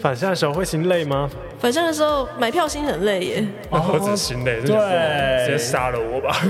[0.00, 1.28] 返乡的时候会心累吗？
[1.58, 3.44] 返乡的时候买票心很累耶。
[3.70, 6.40] 哦， 我只心累，对，直接杀了我吧。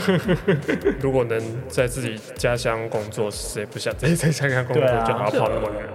[1.01, 5.89] 如果能在自己家乡工作，谁不想在在家乡工作，就还要跑那么远？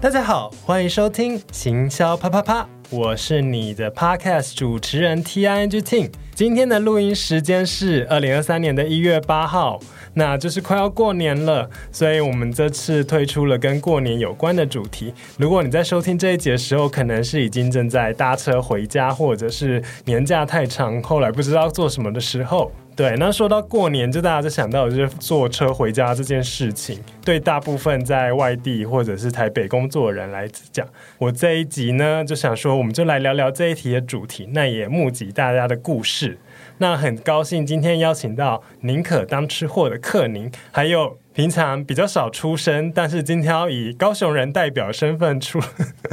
[0.00, 6.12] 大家好，欢迎收听行销啪啪啪，我是你的 Podcast 主持人 Ting Ting。
[6.34, 9.78] 今天的录音时间是二零二三年的一月八号。
[10.14, 15.12] 那就是快要过年了，所以我们这次推出了跟过年有关的主题。
[15.38, 22.70] 如果你在收听这一集的时候，可能是已经正在搭车回家，或者是年假太长，后来不知道做什么的时候。
[22.94, 26.98] 对，那说到过年，就大家就想到就是坐车回家这件事情。
[27.24, 30.86] 对大部分在外地或者是台北工作人来讲，
[31.16, 36.36] 我这一集呢就想说，我们就来聊聊这一题的主题，那也募集大家的故事。
[36.78, 45.60] 那很高兴今天邀请到宁可当吃货的克宁，还有平常比较少出声，但是今天要以高雄人代表身份出。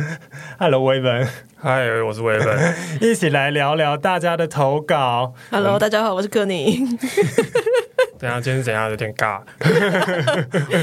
[0.59, 5.33] Hello，威文，嗨，我是威文， 一起来聊聊大家的投稿。
[5.49, 6.97] Hello，、嗯、大家好，我是克宁。
[8.19, 8.89] 等下，今天是怎样？
[8.89, 9.39] 有点尬，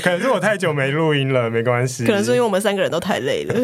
[0.03, 2.07] 可能是我太久没录音了，没关系。
[2.07, 3.55] 可能是因为我们三个人都太累了。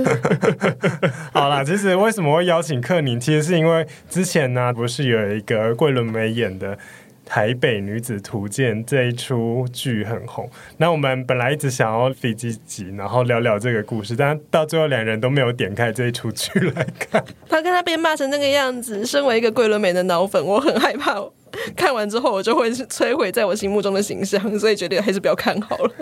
[1.33, 3.19] 好啦，其实为什么会邀请克宁？
[3.19, 6.77] 其实是因为之前呢，不是有一个桂纶镁演的
[7.25, 10.51] 《台北女子图鉴》这一出剧很红。
[10.77, 17.25] 那我们本来一直想要飞机集，然后聊聊这个故事，但到最后两人都没有点开这一出剧来看。
[17.48, 21.25] 他跟他被骂成那个样子，身为一个桂纶镁的脑粉，我很害怕。
[21.77, 25.92] 看完之后，我就会摧毁在我心目中的形象，所以决定还是不要看好了。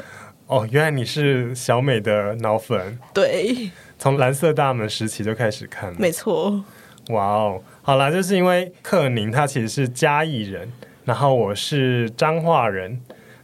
[0.46, 6.64] 哦，原来你是小美的脑粉，对，从蓝色大门时期就开始看了，没错。
[7.10, 10.72] 哇哦，好啦，就是因为克宁他其实是嘉义人，
[11.04, 13.00] 然后我是彰化人。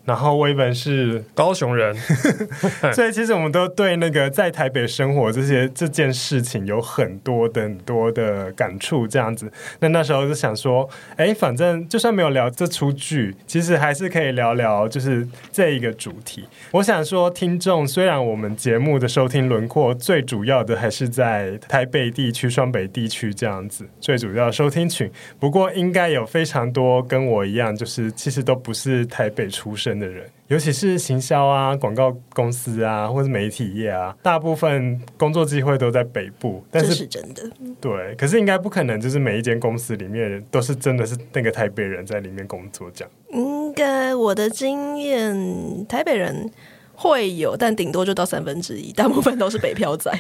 [0.06, 1.94] 然后威本是高雄人，
[2.94, 8.86] 所以其实我们都对那个在台北生活这些这件事情有很多的很多的感触。
[9.08, 9.50] 这样子，
[9.80, 16.44] 那那时候就想说，哎，反正就算没有聊这出剧，其实还是可以聊聊就是这一个主题。
[16.70, 36.64] 我想说，听众虽然我们节目的收听轮廓最主要的还是在台北地区、双北地区这样子，最主要的收听群，不过应该有非常多跟我一样，就是其实都不是台北出生的人，尤其是行销啊、广告公司啊，或是媒体业啊，大部分工作机会都在北部。
[36.70, 37.42] 但是，这是真的。
[37.80, 43.12] 对，可是应该不可能，就是每一间公司里面都是真的是那个台北人在里面工作这样。
[43.30, 46.50] 应该我的经验，台北人
[46.94, 50.10] 会有，但顶多就到三分之一，大部分都是北漂仔。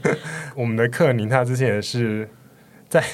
[0.56, 2.28] 我们的克宁他之前也是
[2.88, 3.04] 在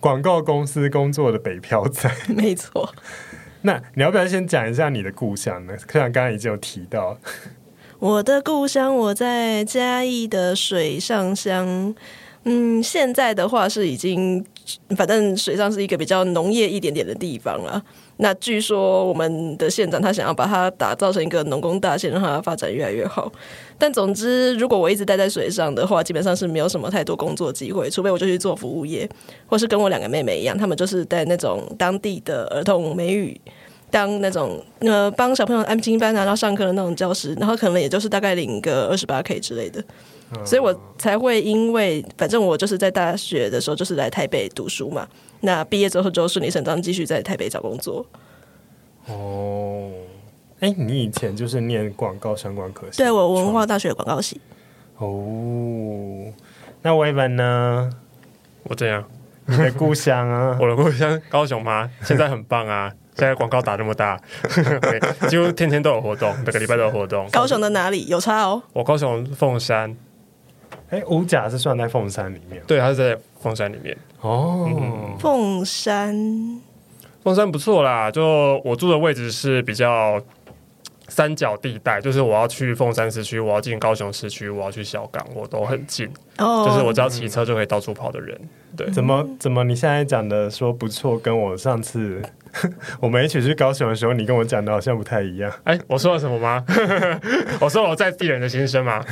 [0.00, 2.92] 广告公司工作的北漂仔， 没错。
[3.62, 5.76] 那你要不要先讲一下你的故乡呢？
[5.78, 7.18] 像刚刚已经有提到，
[7.98, 11.94] 我的故乡我在嘉义的水上乡。
[12.44, 14.42] 嗯，现在的话是已经，
[14.96, 17.84] 反正水上是一个比较农业一点点的地方了。
[18.18, 23.32] 那据说我们的县长他想要把它打造成一个农工大县，让它发展越来越好。
[23.78, 29.08] 但总之，如果我一直待在水上的话，基本上是没有什么太多工作机会，除非我就去做服务业，
[29.46, 33.40] 或是跟我两个妹妹一样，他们就是在那种当地的儿童美语，
[33.88, 39.80] 当那种呃帮小朋友安亲班啊，然后上课的那种教师，然后可能也就是大概领个二十八 K 之类的，
[40.44, 45.06] 所以我才会因为反正我就是在大学的时候就是来台北读书嘛，
[45.40, 48.04] 那毕业之后就顺理成章继续在台北找工作。
[49.06, 49.90] 哦。
[50.60, 52.98] 哎，你以前就是念广告相关科系？
[52.98, 54.40] 对，我文化大学广告系。
[54.96, 56.32] 哦，
[56.82, 57.88] 那威文呢？
[58.64, 59.04] 我这样，
[59.46, 60.58] 你的故乡啊？
[60.60, 61.88] 我的故乡高雄吗？
[62.02, 62.92] 现在很棒啊！
[63.14, 64.20] 现在广告打那么大，
[65.30, 67.28] 几乎天天都有活动，每个礼拜都有活动。
[67.30, 68.60] 高雄的哪里有差哦？
[68.72, 69.96] 我高雄凤山。
[70.90, 72.62] 哎，五甲是算在凤山里面？
[72.66, 73.96] 对，它是在凤山里面。
[74.20, 76.14] 哦，凤山，
[77.22, 78.10] 凤山不错啦。
[78.10, 80.20] 就我住的位置是比较。
[81.10, 86.06] 三角地带，就是我要去凤山市区，我要进高雄市区，我要去小港，我都很近。
[86.36, 88.38] 哦，就是我只要骑车就可以到处跑的人。
[88.76, 92.22] 对，怎么怎么你现在讲的说不错，跟我上次
[93.00, 95.52] 我们一起去高雄的时候，你跟我讲的好像不太一样。
[95.64, 96.64] 哎、欸，我说了什么吗？
[97.60, 99.04] 我说我在地人的心声吗？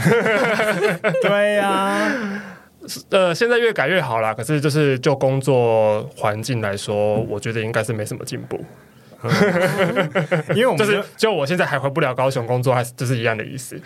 [1.23, 2.43] 对呀、啊，
[3.11, 4.33] 呃，现在越改越好啦。
[4.33, 8.65] 可是就是就工作环境来说，嗯、我觉得应该是没什么进步。
[10.51, 13.81] 因为我们就，是就我现在还回不了高雄工作，还是就是一样的意思。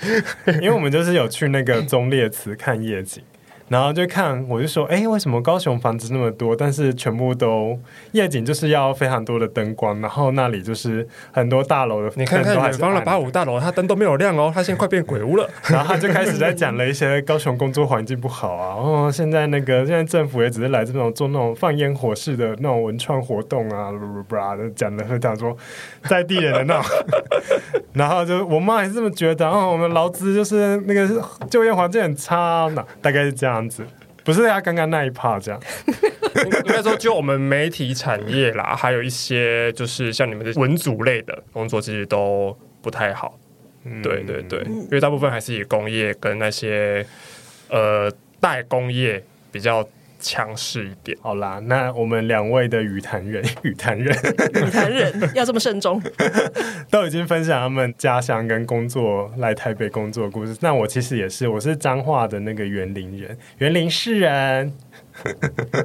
[0.60, 3.22] 因为我们就是有去那个中烈祠看夜景，
[3.70, 7.78] 然后就看，我就说，哎，为什么高雄房子那么多，但是全部都
[8.10, 15.48] 夜景就是要非常多的灯光，然后那里就是很多大楼的，你看看远方的八五大楼，它灯都没有亮哦，它现在快变鬼屋了。
[15.70, 18.74] 然后他就开始在讲了一些高雄工作环境不好啊，
[19.06, 23.92] 哦，现在那个现在政府也只是来这种做那种放烟火式的那种文创活动啊，
[24.26, 25.56] 布拉的讲的他讲说
[26.08, 26.90] 在地人的那种，
[27.92, 31.08] 然后就我妈也是这么觉得，哦，我们劳资就是那个
[31.48, 33.59] 就业环境很差，那大概是这样。
[33.60, 33.84] 样子
[34.24, 35.60] 不是他刚刚那一趴这样，
[36.44, 43.38] 应该说就我们媒体产业啦，还有一些就是像你们的文组类的工作，其实都不太好。
[43.84, 47.04] 嗯、对对对，因为大部分还是以工业跟那些
[47.68, 48.10] 呃
[48.40, 49.22] 代工业
[49.52, 49.86] 比较。
[50.20, 54.14] 强势一点，好啦，那我们两位的与谈人， 与谈人，
[54.66, 56.00] 与谈人 要这么慎重，
[56.90, 60.56] 都已经分享他们家乡跟工作来台北工作的故事。
[60.60, 64.72] 那我其实也是，我是彰化的那个园林人，园林市人，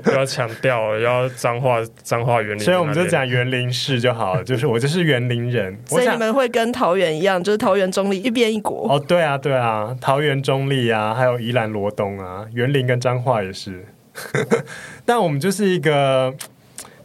[0.04, 4.44] 不要强调要脏话，脏话园林，所以我们就讲园林市就好了。
[4.44, 8.88] 就是我就是园林人，所以你们会跟桃园一样，就是桃园中立一边一国。
[8.92, 13.86] 哦，对啊，对啊，桃园中立啊，还有宜兰罗东啊，园林跟彰化也是。
[15.06, 16.34] 但我们就是一个，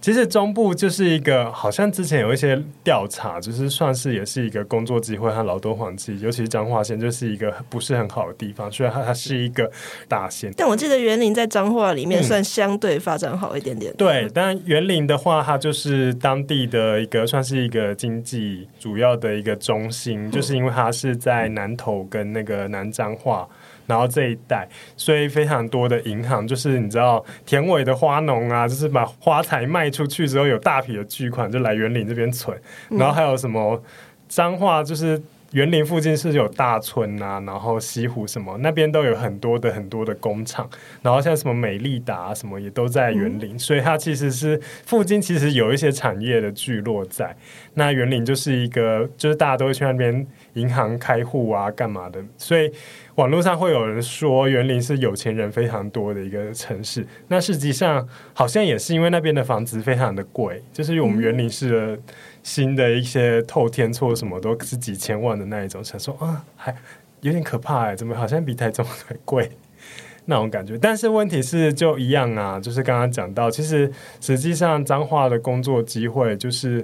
[0.00, 9.70] 其实中部就是一个，好像之前有一些调查，就是算是也是一个工作机会和劳动环境，尤其是彰化县就是一个不是很好的地方，虽然它它是一个
[10.08, 10.50] 大县。
[10.56, 13.92] 但我记得园林在彰化里面算相对发展好一点点。
[13.92, 23.46] 嗯、对，但园林的话，它就是当地的一个算是一个经济主要的一个中心，嗯、就是因为它是在南投跟那个南彰化。
[23.86, 32.56] 然后这一带，所以非常多的银行，就是你知道田尾的花农啊，就是把花材卖出去之后，有大批的巨款就来园林这边存。
[32.88, 33.82] 然后还有什么
[34.28, 35.20] 彰化，就是
[35.52, 40.68] 园林附近是有大村啊，然后西湖什么那边都有很多的很多的工厂。
[41.02, 47.36] 然后像什么美利达什么也都在园林，所以它其实是附近其实有一些产业的聚落在。
[47.74, 52.72] 那园林就是一个，就是大家都会去那边银行开户啊，干嘛的，所以。
[53.20, 61.98] 网络上会有人说园林是有钱人非常多的一个城市，那实际上好像也是因为那边的房子非常的贵，就是我们园林市的
[62.42, 66.74] 新的一些透天厝什么都是几千万的那一种，想说啊，还
[67.20, 69.50] 有点可怕哎，怎么好像比台中还贵
[70.24, 70.78] 那种感觉？
[70.78, 76.82] 但是问题是就一样啊，就是刚刚讲到，其实实际上彰化的工作机会就是。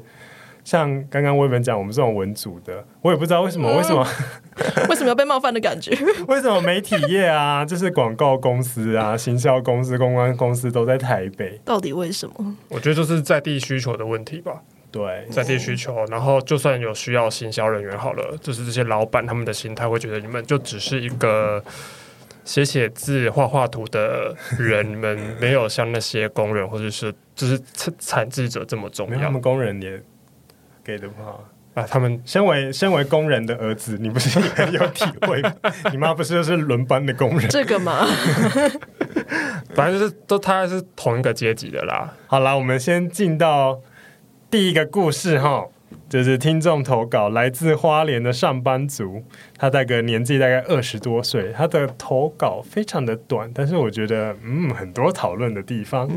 [0.67, 4.05] 像刚刚威文讲，我们这种文组的，我也不知道为什么，为什么，
[4.89, 5.97] 为什么要被冒犯的感觉？
[6.27, 11.61] 为什么媒体业啊， 就是广告公司啊、行销公司、公关公司都在台北？
[11.65, 12.57] 到底为什么？
[12.69, 14.61] 我觉得就是在地需求的问题吧。
[14.91, 21.63] 对，在地需求，然后就算有需要行销人员好了，就是这些老板他们的心态会觉得你们就只是一个
[22.45, 27.57] 写写字、画画图的人，你们没有像那些工人或者是就是
[28.01, 29.21] 产制者这么重要。
[29.21, 30.03] 他们工人也。
[30.87, 31.41] 给的话
[31.75, 35.53] 啊，他们身为身为工人的儿子，你不是也很有体会吗？
[35.91, 37.49] 你妈不是就是轮班的工人？
[37.51, 38.07] 这个嘛，
[39.75, 42.15] 反正就是都他是同一个阶级的啦。
[42.29, 43.81] 好啦，我们先进到
[44.51, 45.67] 第一个故事哈，
[46.09, 49.23] 就是听众投稿，来自花莲的上班族，
[49.59, 56.09] 他大概年纪大概二十多岁，他的投稿非常的短，但是我觉得嗯很多讨论的地方。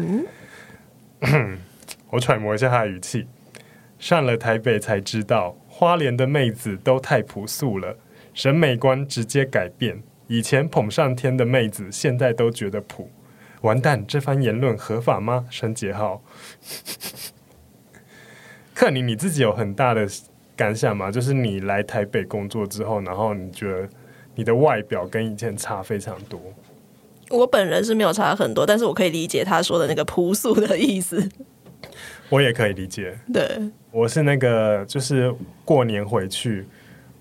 [1.19, 1.57] 嗯，
[2.11, 3.27] 我揣摩一下他的语气。
[3.99, 7.97] 上了台北才知道，花莲的妹子都太朴素了，
[8.33, 10.01] 审美观直接改变。
[10.27, 13.11] 以前捧上天的妹子，现在都觉得普。
[13.61, 15.45] 完蛋，这番言论合法吗？
[15.49, 16.23] 申杰浩，
[18.73, 20.07] 克尼，你自己有很大的
[20.55, 21.11] 感想吗？
[21.11, 23.89] 就是你来台北工作之后，然后你觉得
[24.35, 26.39] 你的外表跟以前差非常多。
[27.29, 31.29] 我本人是没有差很多，但是我可以理解他说的那个朴素的意思。
[32.29, 33.43] 我也可以理解，对，
[33.91, 35.33] 我是那个就是
[35.65, 36.65] 过年回去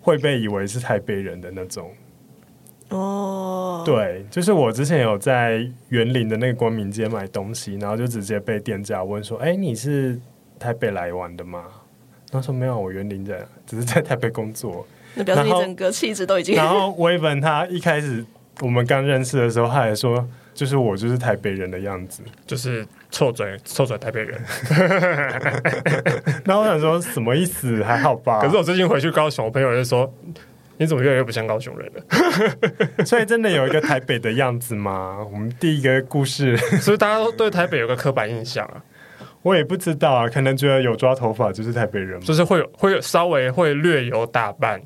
[0.03, 1.91] 会被以为是台北人的那种。
[2.91, 10.19] 哦，对，就是我之前有在园林的那个光明街买东西，然后就直接被店家问说：“哎，你是
[10.59, 11.65] 台北来玩的吗？”
[12.31, 16.55] 他说：“没有，我园林的，只是在台北工作。”那表示你整个气质都已经。
[16.55, 18.25] 然后威文他一开始
[18.61, 20.29] 我们刚认识的时候，他还说。
[20.55, 24.41] 就是我就是台北人的样子，就是臭嘴臭嘴台北人。
[26.45, 27.83] 那我想说什么意思？
[27.83, 28.41] 还好吧。
[28.41, 30.13] 可是我最近回去高雄，我朋友就说
[30.77, 32.03] ：“你怎么越来越不像高雄人了？”
[33.05, 35.19] 所以真的有一个台北的样子吗？
[35.33, 38.83] 我们第一个故事，所以大家都对台北有个刻板印象啊。
[39.43, 44.81] 我也不知道啊，可能觉得有抓头发就是台北人，就是会有会有稍微会略有打扮。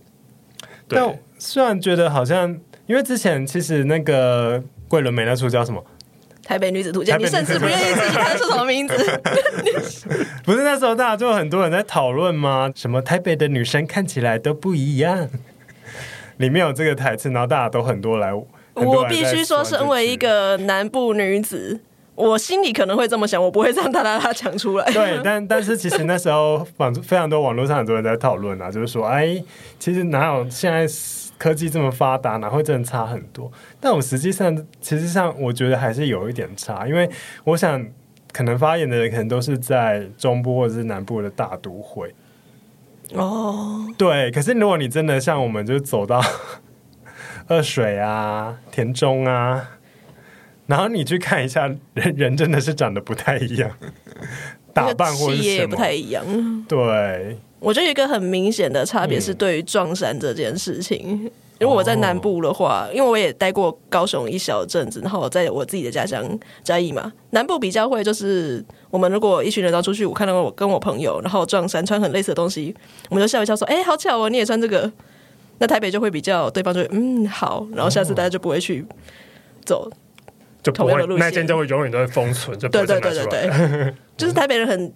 [0.88, 4.62] 但虽然觉得好像，因为之前其实那个。
[4.92, 5.82] 桂纶镁那出叫什么？
[6.52, 8.94] 台北女子图鉴，你甚至不愿意自己看出什么名字？
[10.44, 12.70] 不是那时候大家就很多人在讨论吗？
[12.74, 15.30] 什么台北的女生看起来都不一样？
[16.36, 18.34] 里面有这个台词，然后大家都很多来。
[18.74, 21.80] 我必须说，身为一个南部女子，
[22.14, 24.84] 我心里可能会这么想，我不会让大家讲出来。
[24.92, 29.42] 对，但但是其实那时候网非常多网络上很多人在讨论啊，就是说，哎，
[29.78, 30.86] 其实哪有现在
[31.42, 33.50] 科技这么发达，哪会真的差很多？
[33.80, 37.10] 但我实际上，其实上我觉得还是有一点差，因为
[37.42, 37.84] 我想
[38.32, 42.14] 可能发言的人可能都是在中部或者是南部的大都会。
[43.14, 44.30] 哦，对。
[44.30, 46.22] 可是如果你真的像我们，就走到
[47.48, 49.70] 二水啊、田中啊，
[50.66, 53.68] 然后你去看一下，人人真的是长得不太一样，
[54.72, 56.24] 打扮或者也不太一样。
[56.68, 57.38] 对。
[57.62, 66.26] 我觉得有一个很明显的差别是对于撞衫这件事情，嗯、因为我在南部的话，因为我也待过高雄一小阵子，然后我在我自己的家乡
[66.64, 72.74] 嘉义嘛，南部比较会就是我们如果一群人要出去，我看到我跟我朋友，然后撞衫穿很类似的东西，
[73.08, 74.90] 我们就笑一笑说：“哎、欸，好巧哦，你也穿这个。”
[75.58, 78.84] 那台北就会比较对方就会嗯好，然后下次大家就不会去
[79.64, 79.88] 走
[80.60, 84.92] 就同样的路线，那件就会永远都会封存，就对对对对对，就是台北人很。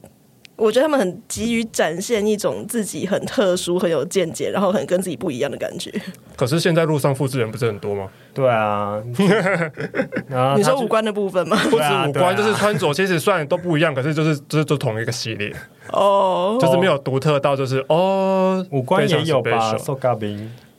[0.57, 5.93] 我觉得他们很急于展现一种自己很特殊、很有见解，然后很跟自己不一样的感觉。
[6.35, 8.09] 可是现在路上复制人不是很多吗？
[8.33, 9.03] 对啊，
[10.57, 11.57] 你说五官的部分吗？
[11.71, 15.55] 不止五官，就是穿着，其实虽然都不一样，可是就是就是都同一个系列
[15.93, 19.77] 哦，就是没有独特到就是哦，五官也有吧？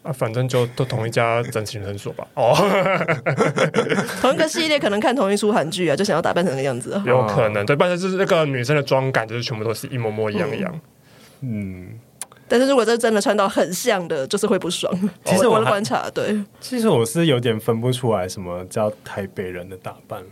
[0.08, 2.26] 啊，反正就都同一家整形诊所吧。
[2.36, 2.56] 哦，
[4.22, 7.00] 同一个系列，可能看同一出韩剧啊，就想要打扮成那个样子。
[7.06, 10.80] 有可能，对，但是就是那个女生的妆感，就是全部都是一模模一样一样。
[11.42, 11.90] 嗯，
[12.48, 14.98] 但是如果这真的穿到很像的，就是会不爽。
[15.26, 20.24] 其实我的观察，对，其实我是有点分不出来什么叫台北人的打扮。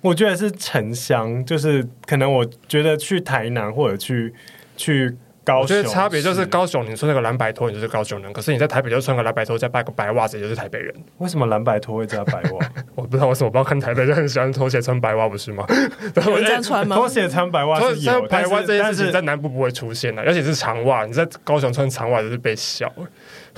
[0.00, 4.32] 我觉得是城乡，就是可能我觉得去台南或者去
[4.74, 5.14] 去。
[5.46, 10.94] 我觉得差别就是高雄，你说那个蓝白拖，你就是高雄人；可是你在台北就穿个蓝白拖，再带个白袜子，也就是台北人。
[11.18, 12.70] 为什么蓝白拖会加白袜？
[12.94, 15.66] 我不知道为什么，我不知道看台北就很喜欢拖鞋穿白袜，不是吗？
[16.26, 16.96] 有人这样穿吗？
[16.96, 21.04] 拖鞋穿白袜是有，白袜这件事情在南部不会出现的，而且是长袜。
[21.04, 22.90] 你在高雄穿长袜就是被笑。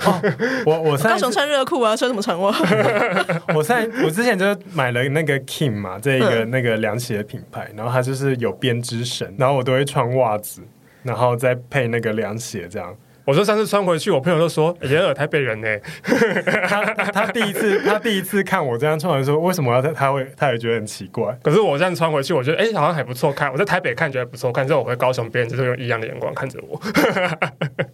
[0.05, 0.21] 哦、
[0.65, 2.53] 我我 高雄穿热裤啊，穿什么长袜？
[3.55, 10.61] 我在我之前就买了那个 King 嘛，这一个那个凉鞋的品牌，然后它就是有编织绳，然后我都会穿袜子。
[11.03, 12.95] 然后再配那个凉鞋，这样。
[13.25, 15.67] 我说上次穿回去，我朋友都说：“耶尔台北人呢。”
[16.65, 23.51] 他他第一次他第一次看我这样穿，的时候：“为什么要他他会他也觉得很奇怪。”可是我这样穿回去，我觉得哎，好像还不错看。
[23.51, 26.79] 我在台北看觉得不错看，之后我回高雄，别人就是用异样的眼光看着我。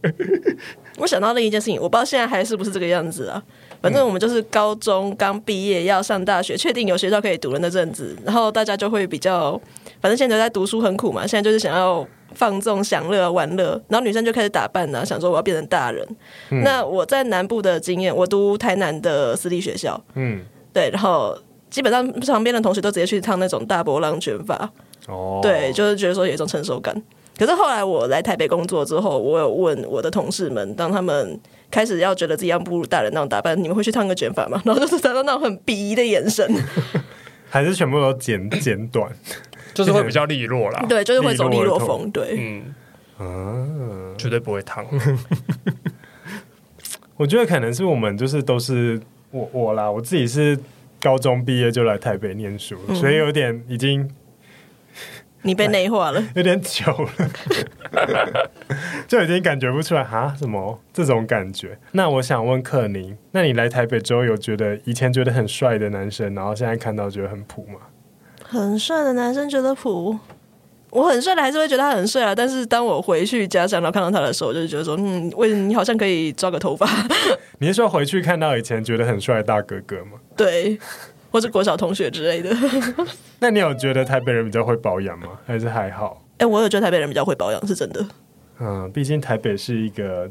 [1.01, 3.41] 我想到另一件事情，我不知道现在还是不是这个样子啊。
[3.81, 9.59] 反正我们就是高中刚毕业要上大学，确定有学校可以读的那阵子，然后大家就会比较，
[10.03, 12.05] 反正现在在读书很苦嘛，现在就是想要。
[12.35, 16.03] 放纵、享乐、玩乐，然后女生就开始打扮呢，想说我要变成大人。
[16.49, 20.43] 嗯、那我在南部的经验，我读台南的私立学校，嗯，
[20.73, 21.37] 对，然后
[21.69, 24.67] 基本上旁边的同学都直接去烫那种大波浪卷发，
[25.07, 26.99] 哦，对，就是觉得说有一种成熟感。
[27.37, 34.59] 可是后来我来台北工作之后，我有问我的同事们，当他们开始要觉得自己要步入大人那种打扮，你们会去烫个卷发吗？
[34.65, 36.47] 然后就是得到那种很鄙夷的眼神，
[37.53, 39.07] 还是全部都剪剪短？
[39.75, 42.73] 就是会比较利落啦，对，就是会走利落风，对，嗯，
[43.19, 44.83] 啊，绝对不会烫。
[47.15, 50.57] 我觉得可能是我们就是都是我我啦，我自己是
[50.99, 54.09] 高中毕业就来台北念书，嗯、所以有点已经
[55.43, 57.29] 你被内化了， 有点久了，
[59.07, 61.77] 就已经感觉不出来啊什么这种感觉。
[61.91, 67.79] 那我想问克宁，那你来台北之后有觉得以前觉得很帅的男生，然后现在看到觉得很普吗？
[68.41, 70.17] 很帅的男生觉得普，
[70.91, 72.35] 我很帅的还是会觉得他很帅啊。
[72.35, 76.87] 但是当我回去家乡然后看到他的时候，我就觉得说，嗯，为什么你好像可以抓个头发？
[77.59, 80.19] 你是说回去看到以前觉得很帅的大哥哥吗？
[80.37, 80.77] 对，
[81.33, 82.55] 或是国小同学之类的。
[83.41, 85.29] 那你有觉得台北人比较会保养吗？
[85.47, 86.23] 还是还好？
[86.33, 88.05] 哎、欸，我有觉得台北人比较会保养，是真的。
[88.59, 90.29] 嗯，毕竟台北是一个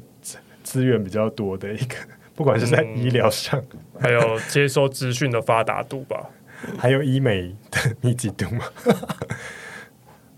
[0.63, 1.97] 资源比较多的一个，
[2.37, 6.31] 不管是在医疗上，嗯、还有接收资讯的发达度吧。
[6.79, 8.65] 还有医美的密集度吗？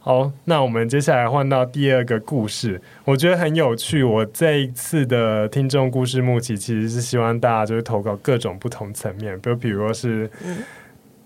[0.04, 4.02] 好，那我们接下来换到第二个故事，我觉得很有趣。
[4.04, 10.30] 我这一次的听众故事募集，其实是希望大家就是投稿各种不同层面，比如比如说是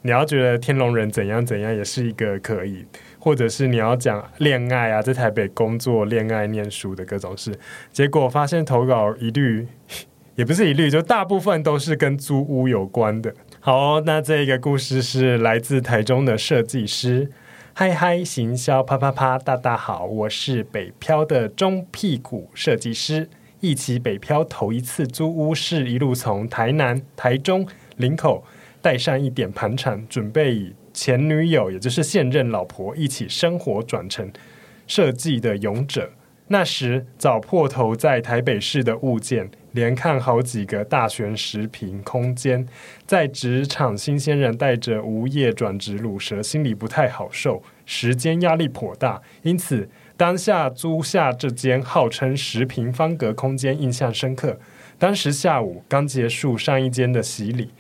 [0.03, 2.85] 你要觉得天龙人怎样怎样，也是一个可以，
[3.19, 7.53] 或者是你要讲恋爱啊，在台北工作、恋爱、念书的各种事。
[7.91, 9.67] 结果发现投稿一律
[10.37, 13.35] 也不是一律，就大部分都是跟租屋有关的。
[13.59, 17.29] 好哦，那这个故事是来自台中的设计师。
[17.81, 23.31] 嗨嗨，行销啪啪啪，大大好，我是北漂的中屁股设计师。
[23.61, 27.65] 一起北漂头一次租屋，是一路从台南、台中、
[27.97, 28.45] 林口
[28.83, 34.29] 带上一点盘缠，准备以前女友，也就是现任老婆一起生活转成
[34.89, 36.11] 设计的勇者。
[36.49, 42.67] 那时找破头在台北市的物件，连看好几个大学十坪空间，
[43.07, 54.59] 在职场新鲜人带着无业转职卤蛇，心里不太好受，时间压力颇大，因此当下租下这间号称十平方格空间，印象深刻。
[54.99, 57.71] 当时下午刚结束上一间的洗礼，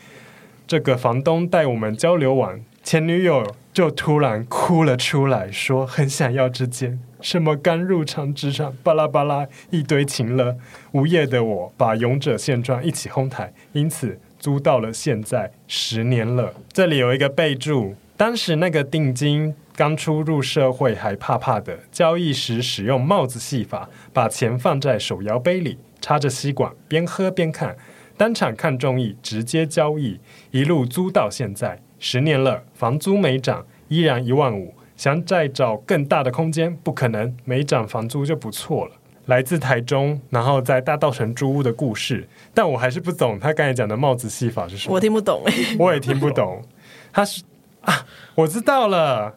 [0.69, 7.01] 这个房东带我们交流完，前女友就突然哭了出来，说很想要这间。
[7.21, 10.57] 什么刚入场职场，巴拉巴拉一堆情了。
[10.93, 16.55] 无业的我把勇者现状一起哄抬，因此租到了现在十年了。
[16.73, 27.77] 这里有一个备注：当时那个定金刚出入社会还怕怕的，交易时使用帽子戏法，把钱放在手摇杯里，插着吸管边喝边看，
[28.17, 30.19] 当场看中意直接交易，
[30.51, 34.75] 一路租到现在十年了，房租没涨，依然一万五。
[34.99, 38.93] 想再找更大的空间，不可能，没涨房租就不错了。
[39.27, 44.95] 来自台中，然后在大道城租屋的故事，但我还是不懂他刚才讲的帽子戏法是什么。
[44.95, 45.43] 我听不懂，
[45.79, 46.63] 我也听不懂。
[47.13, 47.43] 他是
[47.83, 49.37] 啊，我知道了，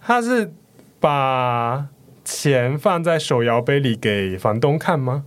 [0.00, 0.52] 他是
[0.98, 1.88] 把
[2.24, 5.26] 钱放在手摇杯里给房东看吗？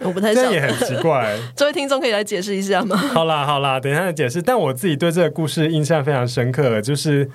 [0.00, 1.36] 我不太，这也很奇怪。
[1.56, 2.96] 这位听众可以来解释一下吗？
[2.96, 4.40] 好啦好啦，等一下再解释。
[4.40, 7.28] 但我自己对这个故事印象非常深刻，就是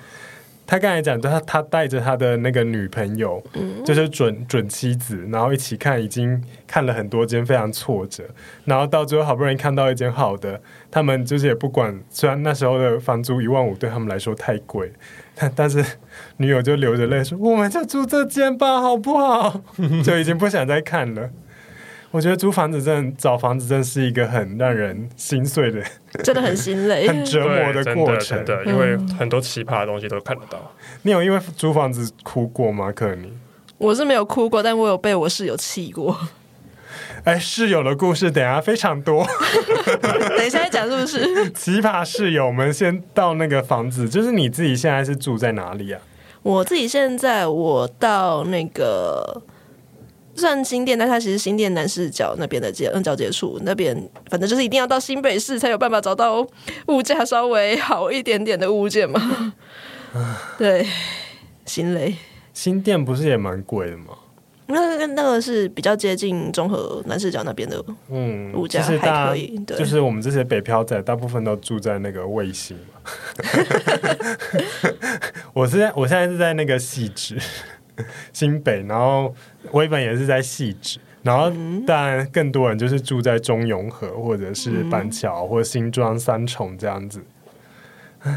[0.66, 8.24] 他刚才讲，他他带着他的那个女朋友，嗯、就是准准妻子，然后一起看，已经看了很多间，非常挫折。
[8.64, 10.58] 然后到最后好不容易看到一间好的，
[10.90, 14.90] 他们就是也不管，虽然那时候的房租一万五对他们来说太贵，
[15.36, 15.84] 但但是
[16.38, 19.60] 女友就流着泪说：“我们就住这间吧，好不好？”
[20.02, 21.28] 就已经不想再看了。
[22.14, 25.82] 我觉得租房子真的找房子真的是一个很让人心碎的，
[26.22, 28.44] 真的很心累、很折磨的过程。
[28.44, 30.72] 对，因为很多奇葩的东西都看得到。
[31.02, 32.92] 你有因为租房子哭过吗？
[32.92, 33.32] 可你，
[33.78, 36.16] 我是没有哭过，但我有被我室友气过。
[37.24, 39.26] 哎，室友的故事等下非常多，
[40.36, 41.50] 等一下再讲是不是？
[41.50, 46.00] 奇葩室友，我们先到那个房子，就是你自己现在是住在哪里啊？
[46.42, 49.42] 我自己现在我到那个。
[50.36, 53.96] 算新店，但它其实新店南市角那边的交交接处那边，
[54.30, 56.46] 反正就是一定要到新北市才有办法找到
[56.88, 59.54] 物价稍微好一点点的物件嘛。
[60.58, 60.86] 对，
[61.66, 62.14] 心累。
[62.52, 64.06] 新店不是也蛮贵的吗？
[64.66, 69.58] 那那个是比较接近综合南市角那边的，嗯，物价还可以。
[69.66, 73.00] 对，就是我们这些北漂仔，大部分都住在那个卫星嘛。
[75.52, 77.36] 我现在我现在是在那个汐止。
[78.32, 79.34] 新北，然后
[79.72, 81.50] 威本也是在细致，然后
[81.86, 87.22] 当然更多人就是住在中永和或者是板桥或者新庄三重这样子。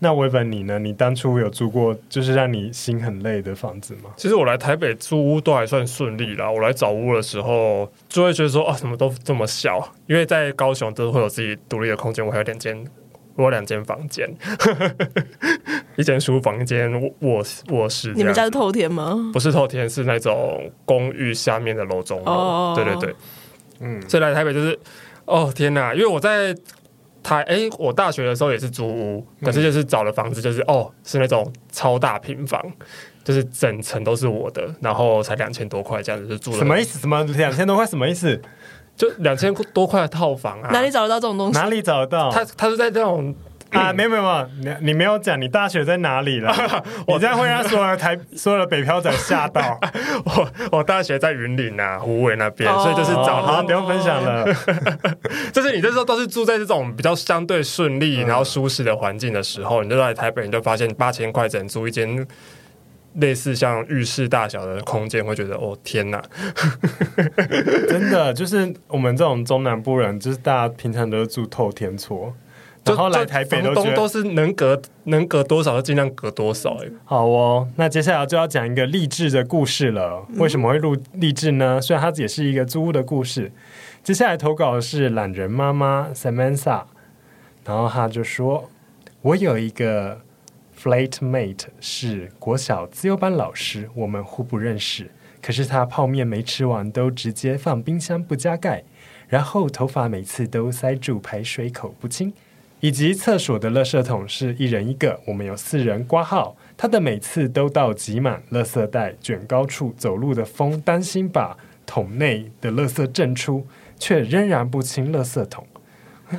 [0.00, 0.78] 那威本你呢？
[0.78, 4.10] 你当初有住过就是让你心很累的房子吗？
[4.16, 6.50] 其实我来台北租屋都还算顺利啦。
[6.50, 12.84] 我来找屋的时候就会觉得说啊，怎么都这么小，因为在高雄都会有自己独立的空间，我还有点间，
[13.36, 14.28] 我有两间房间。
[15.96, 18.12] 一间书房，一间卧卧室。
[18.14, 19.30] 你们家是透天吗？
[19.32, 22.32] 不是透天，是那种公寓下面的楼中楼。
[22.32, 22.74] Oh.
[22.76, 23.14] 对对对，
[23.78, 24.76] 嗯，所以来台北就是，
[25.24, 25.94] 哦天哪！
[25.94, 26.52] 因为我在
[27.22, 32.60] 台，哎、欸，我大学的时候也是租屋，可是就是找的房子就是，哦，是那种超大平房，
[33.22, 36.58] 就是整层都是我的，然后才两千多块这样子就住了。
[36.58, 36.98] 什么意思？
[36.98, 37.86] 什么两千多块？
[37.86, 38.40] 什么意思？
[38.96, 40.70] 就两千多块的套房啊？
[40.72, 41.58] 哪里找得到这种东西？
[41.58, 42.30] 哪里找得到？
[42.30, 43.34] 他他是在这种。
[43.70, 46.54] 啊，没有没有，你你没有讲你大学在哪里了？
[47.08, 49.60] 我这样会让所有的台 所有的北漂仔吓到。
[50.24, 54.44] 我我大学在云林啊，湖尾那边，所以就是找他不用分享了。
[55.52, 62.24] 就是你这时候都是住在这种比较相对顺利然后舒适的环境的时候，你就在台北，你就发现八千块只能租一间
[63.14, 66.22] 类似像浴室大小的空间，会觉得哦天哪！
[67.88, 72.34] 真的就是我们这种中南部人，就是大家平常都是住透天厝。
[72.84, 76.76] 然后来台北都觉得都是能隔能隔多少就尽量隔多少。
[77.06, 80.26] 好哦，那接下来就要讲一个励志的故事了。
[80.36, 81.80] 为什么会录励志呢？
[81.80, 83.50] 虽然它也是一个租屋的故事。
[84.02, 86.82] 接下来投稿的是懒人妈妈 Samantha，
[87.64, 88.68] 然后她就说
[89.22, 90.20] ：“我有一个
[90.84, 98.84] flatmate 是国小资优班老师，我们互不认识，可是他泡面没吃完都直接放冰箱不加盖。”
[99.26, 102.30] 然后头发每次都塞住排水口不清，
[102.80, 106.54] 以及厕所的垃圾桶是一人一个，我们有四人挂号。
[106.76, 113.66] 他的每次都到挤满垃圾袋卷高处走路的风，担心把桶内的垃圾震出，
[113.98, 115.66] 却仍然不清垃圾桶。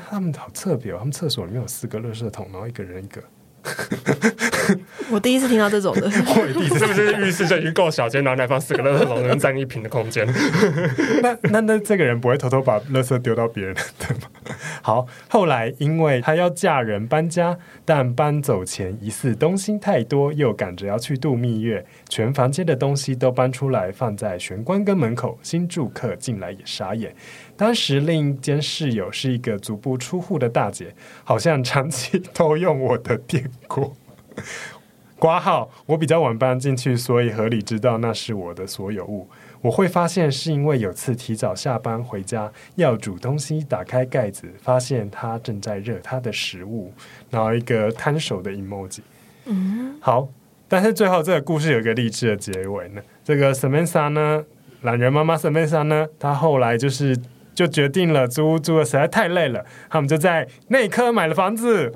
[0.08, 3.24] 他们好特别哦，他们厕所里面有四个垃圾桶，然后一个人一个。
[5.12, 10.28] 我第一次听到这种的， 我第一次是不是浴室就已经够小间，然后来放四个垃圾桶能占一平的空间？
[11.22, 13.82] 那那那这个人不会偷偷把垃圾丢到别人的
[14.16, 14.56] 吗？
[14.82, 27.16] 好，后来因为他要嫁人搬家，但搬走前疑似东西太多，又赶着要去度蜜月，全房间的东西都搬出来放在玄关跟门口，新住客进来也傻眼。
[27.58, 33.96] 当时另一间室友是一个足不出户的大姐，好像长期偷用我的电锅。
[35.18, 39.30] 挂号，我比较晚搬进去，所以合理知道那是我的所有物。
[39.62, 46.92] 我会发现是因为有次提早下班回家要煮东西，打开盖子发现他正在热他的食物，
[47.30, 49.00] 然后一个摊手的 emoji。
[49.46, 50.28] 嗯，好，
[50.68, 53.02] 但是最后这个故事有一个励志的结尾呢。
[53.24, 54.44] 这个 Samantha 呢，
[54.82, 57.18] 懒人妈妈 Samantha 呢，她后来就是。
[57.56, 61.92] 就决定了租屋租的实在太累了，他们就在内科买了房子，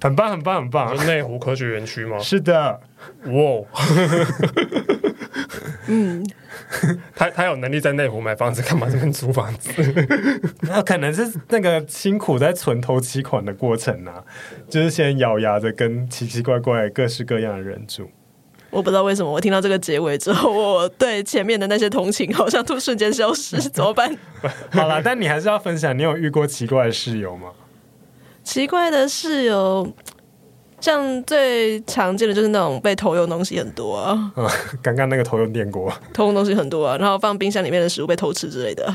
[0.00, 0.96] 很棒很棒很棒！
[0.96, 2.18] 是内湖科学园区吗？
[2.20, 2.80] 是的，
[3.24, 3.66] 哇，
[5.88, 6.24] 嗯，
[7.16, 9.72] 他他有能力在内湖买房子，干嘛这边租房子？
[10.62, 14.22] 那可能是那个辛苦在存头期款的过程啊，
[14.68, 18.08] 就是先咬牙着跟奇奇怪怪各式各样的人住。
[18.70, 24.14] 我不知道为什么，我听到这个结尾之后，我对前面的那些同情好像突瞬间消失，怎么办？
[24.70, 27.48] 好了，但你还是要分享，你有遇过奇怪的室友吗？
[28.44, 29.90] 奇怪的室友，
[30.80, 34.32] 像最常见的就是那种被偷用东西很多啊。
[34.36, 34.46] 嗯，
[34.82, 38.94] 刚刚那个偷用电锅，偷用东西很多啊，然后放冰箱里面的食物被偷吃之类的。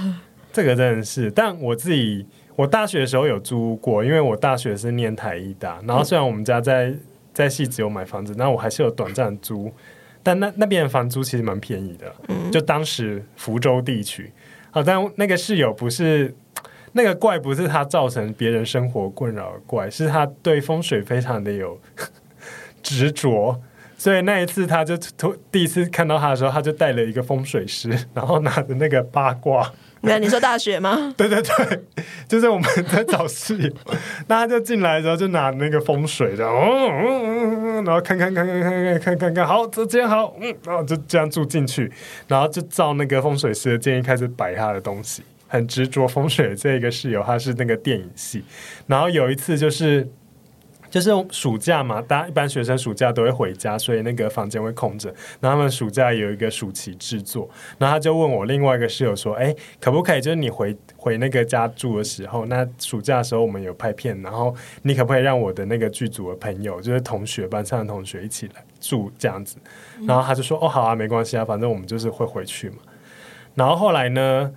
[0.51, 6.93] 这个真的是，但我自己，我大学的时候有租过，因为我大学是念台艺大，然后虽然我们家在。
[7.33, 9.73] 在戏只有买房子，那我还是有短暂租，
[10.21, 14.31] 但那那边的房租其实蛮便宜的，嗯、就当时福州地区。
[14.71, 16.33] 好，但那个室友不是
[16.93, 21.79] 那个怪，不是他造成别人生活困扰的怪，是他对风水非常的有
[22.81, 23.59] 执着，
[23.97, 29.71] 所以那一次他就突第一次看到他的时候，他就带了一个风水师，然后拿着那个八卦。
[30.05, 31.13] 那你说大学吗？
[31.17, 31.79] 对对对，
[32.27, 33.71] 就是我们在找室友，
[34.27, 41.89] 那他就进来的时候就拿那个风水的，哦，然后看看看看看看看看看，好，这间好，嗯，然后就这样住进去，
[42.27, 48.43] 然后就照那个风水师的建议开始摆他的东西，很执着风水的这个室友，他是那个电影系，
[48.87, 50.07] 然后有一次就是。
[50.93, 55.09] 就是暑假嘛，大家一般学生暑假都会回家，所以那个房间会空着。
[55.39, 60.21] 然后他们暑假有一个暑期制作，然后他就问我另外一个室友说：“哎，可不可以？
[60.21, 69.57] 就是你回回那个家住的时候，那暑假的时候我们有拍片，然后你可不可以让我的那个剧组的朋友，就是同学班上的同学一起来住这样子？”
[70.07, 72.75] 然后他就说：“哦，好啊，没关系啊，反正我们就是会回去嘛。”
[73.55, 74.53] 然后后来呢，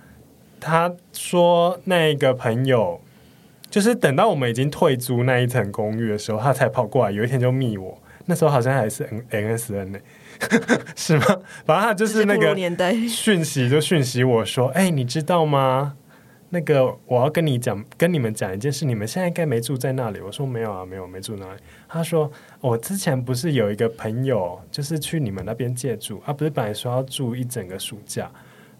[0.59, 3.01] 他说那个朋友。
[3.69, 7.11] 就是等到我们已经退租那一层公寓的时候，他才跑过来。
[7.11, 9.99] 有一天就密我，那时候好像还是 N S N 呢，
[10.95, 11.25] 是吗？
[11.65, 12.55] 反正他就是那个
[13.07, 15.95] 讯息，就讯息我说：“哎、你知道吗？
[16.49, 18.85] 那个我要跟你讲，跟你们讲一件事。
[18.85, 28.31] 你们现在应该没住在那里。”我说：“没有啊，没有，没住那里。”他说：“我之前不是有一个朋友，就是去你们那边借住，他、啊、不是本来说要住一整个暑假。”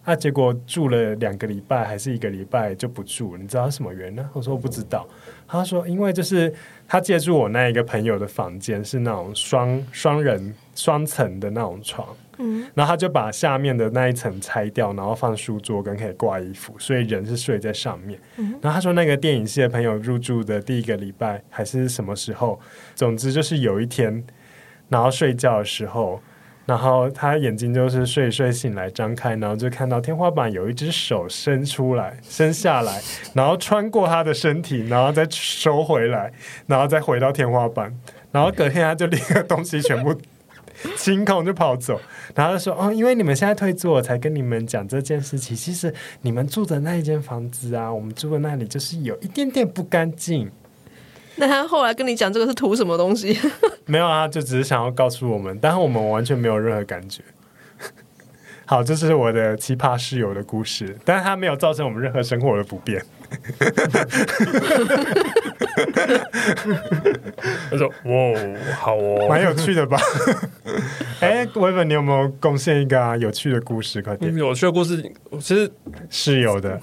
[0.08, 4.26] 他、啊、结果住了两个礼拜还是一个礼拜就不住，你知道什么原因呢？
[4.32, 5.06] 我说我不知道。
[5.46, 6.50] 他说因为就是
[6.86, 18.18] 他借住我那一个朋友的房间是那种双双人双层的那种床，嗯，然后他就把下面的那一层拆掉，然后放书桌跟可以挂衣服，所以人是睡在上面。
[18.38, 22.58] 嗯，然后他说那个电影系的朋友入住的第一个礼拜还是什么时候，
[22.94, 24.24] 总之就是有一天，
[24.88, 26.18] 然后睡觉的时候。
[26.68, 33.00] 然后他眼睛就是睡一睡醒来张开，然后就看到天花板有一只手伸出来伸下来，
[33.32, 36.30] 然后穿过他的身体，然后再收回来，
[36.66, 37.98] 然后再回到天花板，
[38.30, 40.14] 然后隔天他就拎个东西全部
[40.94, 41.98] 清空就跑走，
[42.34, 45.56] 然后就说哦，因为你们现在退租，我才跟你们讲这件事情。
[45.56, 50.50] 其实你们住的那一间房子啊，我们住的那里就是有一点点不干净。
[51.38, 53.38] 那他后来跟你讲这个是图什么东西？
[53.86, 57.22] 没有啊，就只是想要告诉我们，但是我们完全没有任何感觉。
[58.66, 63.02] 好，这是我的奇葩室友的故事，但是他没有造成我们任何生活的不便。
[67.70, 68.12] 他说：“哇，
[68.76, 69.98] 好哦，蛮有趣的吧？”
[71.20, 74.02] 哎，薇薇，你有没有贡献一个、啊、有趣的故事？
[74.02, 74.34] 快点！
[74.36, 75.02] 有趣的故事，
[75.40, 75.70] 其实
[76.08, 76.80] 是有的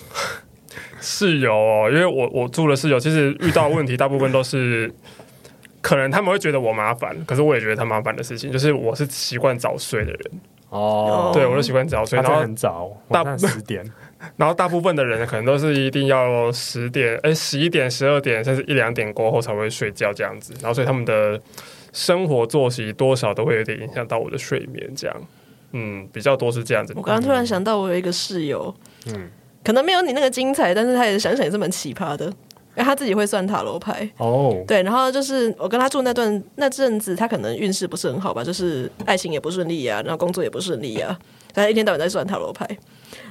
[1.06, 4.92] 室友哦，因为我我住的室友，其实遇到问题大部分都是
[5.82, 10.20] 可能他们会觉得我麻烦，可是我也觉得他麻烦的事情，就是我是习惯早睡的人
[10.70, 13.86] 哦，对，我是习惯早睡，然后很早，晚上十点。
[14.38, 20.52] 然后大部分的人可能都是一定要十点、哎十一点、十二点，甚至一两点过后才会睡觉这样子。
[20.62, 21.40] 然后所以他们的
[21.94, 25.16] 生活作息多少都会有点影响到我的睡眠，这样，
[25.74, 26.94] 嗯，比较多是这样子。
[26.96, 28.74] 我刚刚突然想到，我有一个室友，
[29.14, 29.30] 嗯，
[29.66, 32.34] 可能没有你那个精彩，但是他也想想也是蛮奇葩的，因
[32.78, 41.20] 为他自己会算塔罗牌哦，对，然后就是我跟他住那段那阵子，他可能运势不是很好吧，就是爱情也不顺利呀、啊，然后工作也不顺利呀、啊，
[41.54, 42.66] 他一天到晚在算塔罗牌。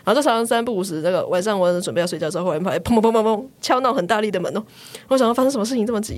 [0.02, 4.62] 然后就常常三不五时，那个晚上我准备要睡觉的时候，忽然砰砰砰砰砰敲闹很大力的门哦。
[5.08, 6.16] 我想要发生什么事情这么急，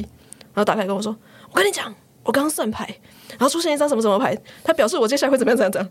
[0.54, 1.16] 然后打开跟我说
[1.50, 1.92] ：“我跟你讲，
[2.24, 2.84] 我刚刚算牌，
[3.30, 5.90] 然后出现一张什么什么牌，他表示我接下来会怎么样怎样怎样。”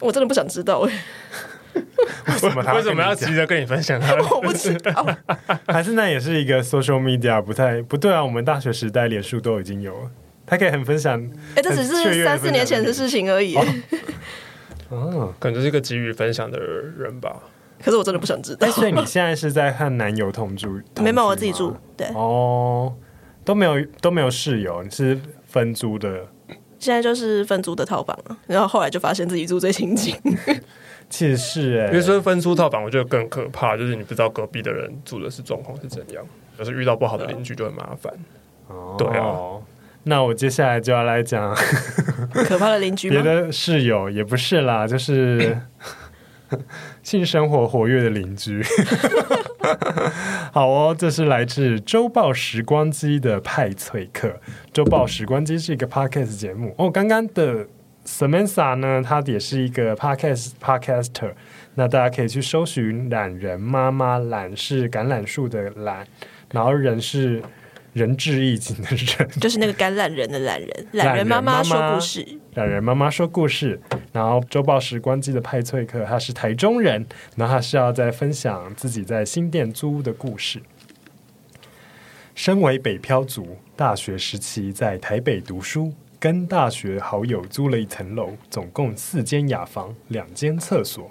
[0.00, 1.04] 我真的不想知道哎，
[2.26, 4.14] 为什么他为什么要急着跟你分享他？
[4.34, 5.06] 我不知道，
[5.68, 8.24] 还是那也是一个 social media 不太不对啊？
[8.24, 10.10] 我们大学时代脸书都已经有了，
[10.46, 11.20] 他可以很分享。
[11.54, 13.54] 哎，这只是三四年前的事情而已。
[13.56, 13.64] 哦
[14.90, 17.36] 哦，可能是一个急于分享的人吧。
[17.82, 18.66] 可是我真的不想知道。
[18.68, 20.82] 所以你现在是在和男友同住？
[21.00, 21.76] 没办法，我自己住。
[21.96, 22.92] 对哦，
[23.44, 26.26] 都没有都没有室友，你是分租的。
[26.78, 30.16] 现在就是分租的套房了，然后后来就发现自己住最清静。
[31.10, 36.24] 其实是哎、欸，因为说分租套房，我觉得更可怕，就是你不知道隔壁的人住的是状况是怎样，
[36.56, 38.12] 要是遇到不好的邻居就很麻烦。
[38.68, 39.60] 哦，对啊。
[40.04, 41.54] 那我接下来就要来讲
[42.32, 45.58] 可怕的邻居，别的室友也不是啦，就是
[47.02, 48.64] 性生活活跃的邻居。
[50.52, 54.32] 好哦，这是来自周报时光机的派翠克。
[54.72, 56.90] 周报时光机是一个 podcast 节目哦。
[56.90, 57.66] 刚刚的
[58.18, 61.32] Samantha 呢，她也是一个 podcast podcaster。
[61.76, 66.06] 那大家可以去搜寻“懒人妈妈”，懒是橄榄树的懒，
[66.52, 67.42] 然后人是。
[67.92, 70.70] 仁至义尽的人，就是那个橄榄人的懒人。
[70.92, 73.80] 懒人妈妈说故事，懒人妈妈说故事。
[74.12, 80.62] 然后周报时光机的派翠克，他是台中人，然后他是要在分享自己在新店租屋的故事。
[82.36, 91.10] 身为北漂族，大学时期在台北读书，跟大学好友租了一层楼，总共四间雅房，两间厕所。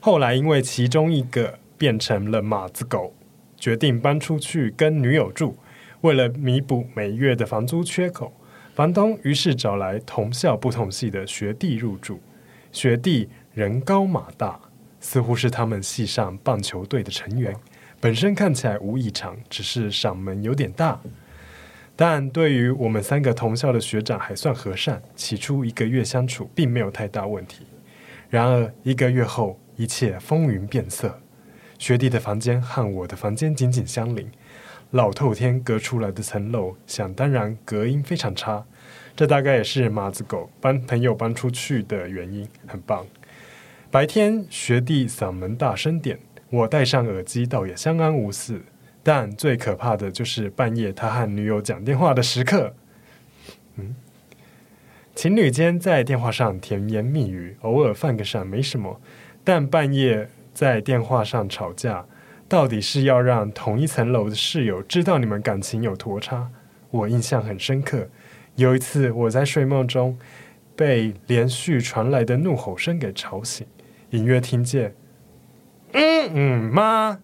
[0.00, 3.12] 后来因为其中一个变成了马子狗，
[3.58, 5.54] 决定搬出去跟女友住。
[6.00, 8.32] 为了弥补每月的房租缺口，
[8.74, 12.18] 房东于是找来同校不同系的学弟入住。
[12.72, 14.58] 学弟人高马大，
[15.00, 17.54] 似乎是他们系上棒球队的成员。
[18.00, 20.98] 本身看起来无异常，只是嗓门有点大。
[21.96, 25.02] 但对于我们三个同校的学长还算和善。
[25.14, 27.66] 起初一个月相处并没有太大问题。
[28.28, 31.20] 然而一个月后，一切风云变色。
[31.78, 34.30] 学弟的房间和我的房间紧紧相邻。
[34.90, 38.64] 老透天隔出来的层楼，想当然隔音非常差。
[39.16, 43.04] 这大概也是马子狗搬朋友搬出去的原因，很棒。
[43.90, 46.18] 白天学弟嗓门大声点，
[46.50, 48.62] 我戴上耳机倒也相安无事。
[49.04, 52.74] 但最可怕的就是半夜他和女友讲电话的时刻。
[53.76, 53.94] 嗯，
[55.14, 59.00] 情侣间在电话上甜言蜜语，偶尔犯个傻没什么，
[59.44, 62.04] 但半夜在电话上吵架。
[62.46, 66.50] 到底是要让同一层楼的室友知道你们感情有多差？
[66.90, 68.08] 我印象很深刻。
[68.56, 70.16] 有一次我在睡梦中
[70.76, 73.66] 被连续传来的怒吼声给吵醒，
[74.10, 74.94] 隐约听见
[75.92, 77.18] “嗯嗯妈，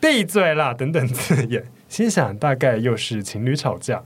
[0.00, 4.02] 闭嘴啦”等等字眼，心想大概又是情侣吵架。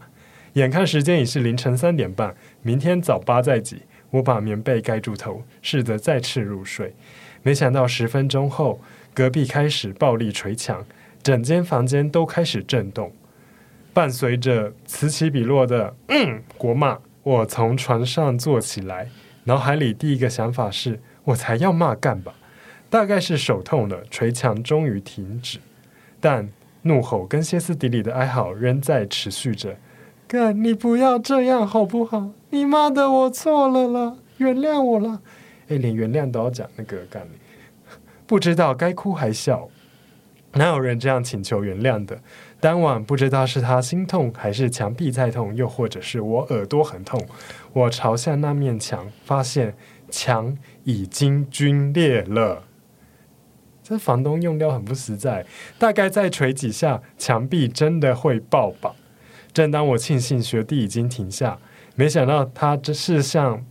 [0.55, 6.95] 眼看时间已是凌晨三点半，明天早八再起，我把棉被盖住头，试着再次入睡。
[7.43, 8.81] 没想到十分钟后。
[9.15, 10.87] 隔壁开始暴力捶墙，
[11.23, 13.13] 整间房间都开始震动，
[13.93, 15.95] 伴随着此起彼落的“”
[16.57, 16.99] 国骂。
[17.23, 19.11] 我从床上坐起来，
[19.45, 22.33] 脑海里第一个想法是：我才要骂干吧？
[22.89, 25.59] 大概是手痛了，捶墙终于停止，
[26.23, 26.49] 但
[26.83, 29.77] 怒吼跟歇斯底里的哀嚎仍在持续着。
[30.29, 32.31] 哥，你不要这样好不好？
[32.51, 35.21] 你妈的，我错了啦，原谅我了。
[35.67, 37.37] 诶，连原谅都要讲那个干你。
[38.25, 39.69] 不知道该哭还笑，
[40.53, 42.19] 哪有人这样请求原谅的？
[42.61, 47.21] 当晚不知道是他心痛，还是墙壁在痛，又或者是我耳朵很痛。
[47.73, 49.75] 我朝向那面墙，发现
[50.09, 52.63] 墙已经龟裂了。
[53.93, 55.45] 这房东用料很不实在，
[55.79, 58.95] 大概再锤几下，墙壁真的会爆吧。
[59.53, 61.59] 正当我庆幸学弟已经停下，
[61.95, 63.63] 没想到他这是像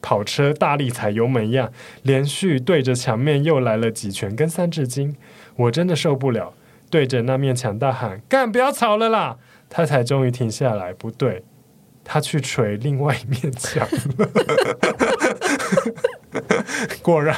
[0.00, 1.70] 跑车大力踩油门一样，
[2.02, 5.14] 连续对着墙面又来了几拳跟三字经，
[5.56, 6.54] 我真的受不了，
[6.88, 9.36] 对着那面墙大喊：“干，不要吵了啦！”
[9.68, 10.94] 他才终于停下来。
[10.94, 11.44] 不对，
[12.02, 13.86] 他去锤另外一面墙
[14.16, 14.30] 了。
[17.02, 17.36] 果然，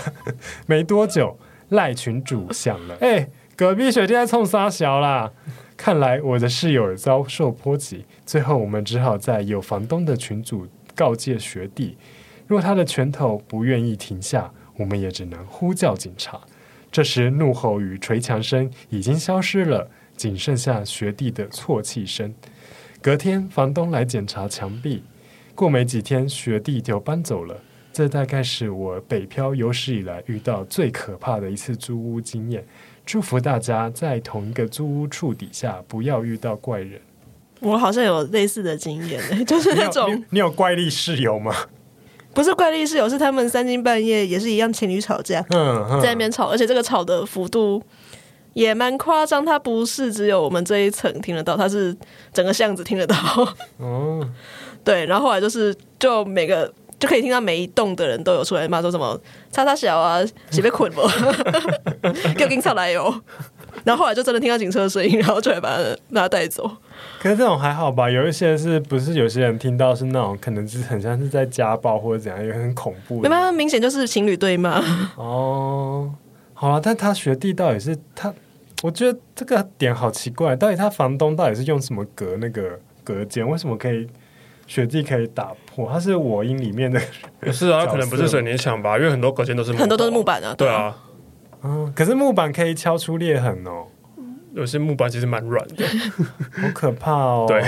[0.66, 1.38] 没多久
[1.70, 2.96] 赖群主响了。
[3.00, 5.30] 哎、隔壁学弟在冲三小啦！
[5.76, 11.96] 看来我的室友遭受波及，最后我们只好在有房东的群组告诫学弟，
[12.46, 16.40] 若他的拳头不愿意停下，我们也只能呼叫警察。
[16.90, 22.34] 这时怒吼与捶墙声已经消失了，仅剩下学弟的啜泣声。
[23.00, 25.04] 隔天，房东来检查墙壁，
[25.54, 27.62] 过没几天，学弟就搬走了。
[27.98, 32.64] 这大概是我北漂有史以来遇到最可怕的一次租屋经验。
[33.04, 37.00] 祝福大家在同一个租屋处底下不要遇到怪人。
[37.58, 41.52] 我好像有类似的经验，就是那种你，你有怪力室友吗？
[42.32, 47.82] 不是怪力室友，是他们三更半夜也是一样情侣吵架，嗯，在那边吵，而且这个吵的幅度
[48.54, 49.44] 也蛮夸张。
[49.44, 51.96] 他不是只有我们这一层听得到，他是
[52.32, 53.16] 整个巷子听得到。
[53.78, 54.24] 哦，
[54.84, 56.72] 对，然后后来就是就每个。
[56.98, 59.18] 就可以听到每一栋的人都有出来骂，说什么
[59.52, 61.02] “叉叉小啊，谁被捆了，
[62.36, 63.22] 给我警察来哟”。
[63.84, 65.82] 然后后来就真的听到警车的声音，然后就来把他
[66.12, 66.68] 把他带走。
[67.20, 68.10] 可是这种还好吧？
[68.10, 73.20] 有一些是不是有些人听到是那种可能是很像是在家暴或者怎样，也很恐怖。
[73.20, 74.82] 没办法，明显就是情侣对骂。
[75.16, 76.12] 哦，
[76.54, 78.34] 好了，但他学弟到底是他？
[78.82, 83.48] 我觉得这个点好奇怪，到底他房东到底是用什么隔那个隔间？
[83.48, 84.08] 为什么可以？
[84.68, 87.00] 学弟可以打破，它是我音里面的，
[87.40, 90.94] 不是啊，可能不是水泥墙吧，因为很多隔间都是很多都是木板啊，对啊，
[91.62, 93.86] 嗯，可是木板可以敲出裂痕哦，
[94.54, 95.86] 有些木板其实蛮软的，
[96.60, 97.46] 好可怕哦。
[97.48, 97.64] 对，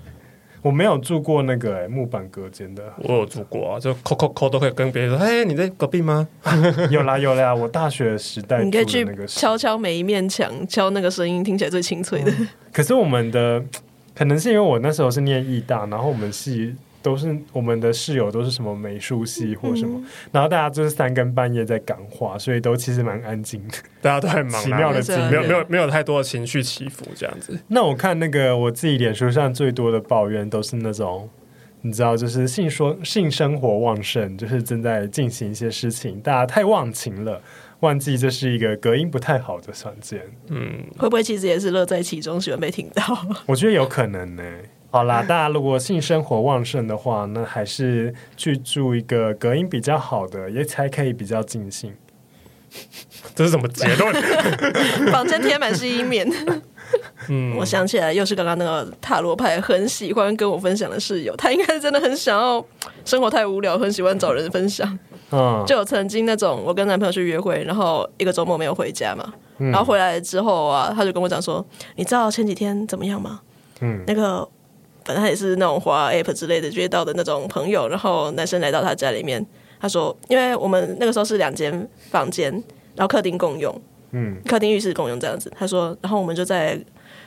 [0.62, 6.26] 我没有住过那个哎木板隔间的，我有住过啊，就扣扣扣都可以跟别人说，嘿，你在隔壁吗？
[6.90, 12.32] 有啦有啦，我大学时代你可以去敲敲每一面墙，敲那个声音听起来最清脆的。
[12.72, 13.62] 可是我们的。
[14.18, 27.56] 可能是因为我那时候是念艺大，然后我们系都是我们的室友都是什么美术系或什么，嗯、然后大家就是三更半夜在赶话，所以都其实蛮安静的， 大家都很忙，奇妙的，没有没有没有太多的情绪起伏这样子。
[27.68, 31.30] 那我看那个我自己脸书上最多的抱怨都是那种，
[31.82, 37.40] 你知道，就是性说性生活旺盛，就是正在进行一些事情，大家太忘情了。
[37.80, 43.02] 忘记这是一个隔音不太好的房间，嗯，会不会其实也是乐在其中，喜欢被听到？
[43.46, 44.42] 我觉得有可能呢。
[44.90, 51.94] 好啦，大家如果性生活旺盛的话，那还是去住一个隔音比较好的，也才可以比较尽兴。
[53.34, 54.14] 这是什么结论？
[55.12, 56.26] 房间贴满是一面。
[57.28, 62.64] 嗯，我想起来，又是刚刚那个塔罗牌，很喜欢跟我分享的室友，他应该是真的很想要
[63.04, 64.98] 生活太无聊，很喜欢找人分享。
[65.30, 71.64] 嗯，就有曾经那种，我跟男朋友去约会，然后一个周末没有回家嘛，嗯、然后回来之后啊，他就跟我讲说，
[71.96, 73.40] 你知道前几天怎么样吗？
[73.80, 74.48] 嗯，那个
[75.04, 79.44] 反正他也是那种花 app 之类的约到的那种朋友，然后男生来到他家里面，
[79.78, 82.50] 他说，因为我们那个时候是两间房间，
[82.96, 83.78] 然后客厅共用，
[84.12, 86.78] 嗯，客厅浴室共用这样子，他说，然后我们就在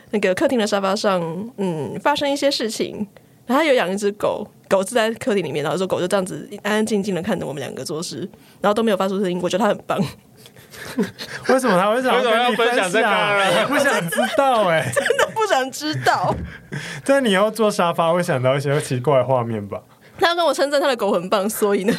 [0.09, 1.21] 那个客厅的沙发上，
[1.57, 3.07] 嗯，发生一些事情，
[3.45, 4.47] 然后他有养一只狗。
[4.71, 8.19] 狗是在客厅里面，然后说狗就这样子安安静静的看着我们两个做事，
[8.61, 9.37] 然后都没有发出声音。
[9.43, 9.99] 我觉得它很棒。
[11.49, 13.07] 为什么他会想要跟你分享这个？
[13.07, 16.33] 我不想知道哎、欸， 真的不想知道。
[17.05, 19.79] 但你要坐沙发会想到一些奇怪的画面吧？
[20.17, 21.93] 他要跟我称赞他的狗很棒，所以呢，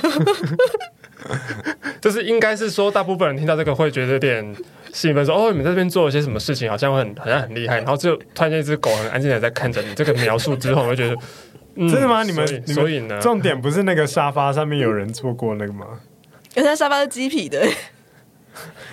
[2.01, 4.55] 就是应该是说，大部分人听到这个会觉得有点
[4.93, 7.77] 兴奋，说哦，你们在这边做了些什么事情，好像会很好像很厉害。
[7.77, 9.95] 然后就突然间一只狗很安静的在看着你。
[9.95, 11.17] 这个描述之后，我就觉得。
[11.75, 12.23] 嗯、真的吗？
[12.23, 13.21] 你们所以，呢？
[13.21, 15.87] 重点不是那个沙发上面有人坐过那个吗？
[16.55, 17.67] 因为那沙发是鸡皮的，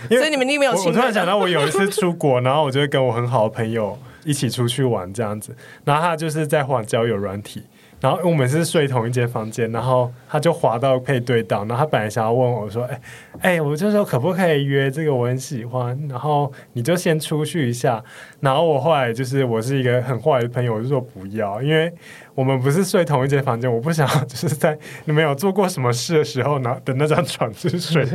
[0.08, 0.72] 所以你们一定没有。
[0.72, 7.64] 我突然想到，我有一次出国，然后我就会跟我很好的朋友一起出去玩，这样子，然后他就是在玩交友软体。
[8.02, 13.02] 然后我们是睡同一间房间，然后他就滑到配对到，然后他本来想要问我说：“哎
[13.42, 15.14] 哎，我就说可不可以约这个？
[15.14, 18.02] 我很喜欢。”然后你就先出去一下。
[18.40, 21.92] 然后我后来就是我是一个很坏的朋友，我就说不要，因为
[22.36, 28.08] 我们不是睡同一间房间，我不想就是在你没有做过什么事的时候，拿的那张床去睡，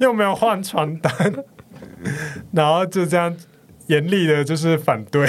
[0.00, 1.12] 又没有换床单，
[2.50, 3.36] 然后就这样
[3.86, 5.28] 严厉的就是反对。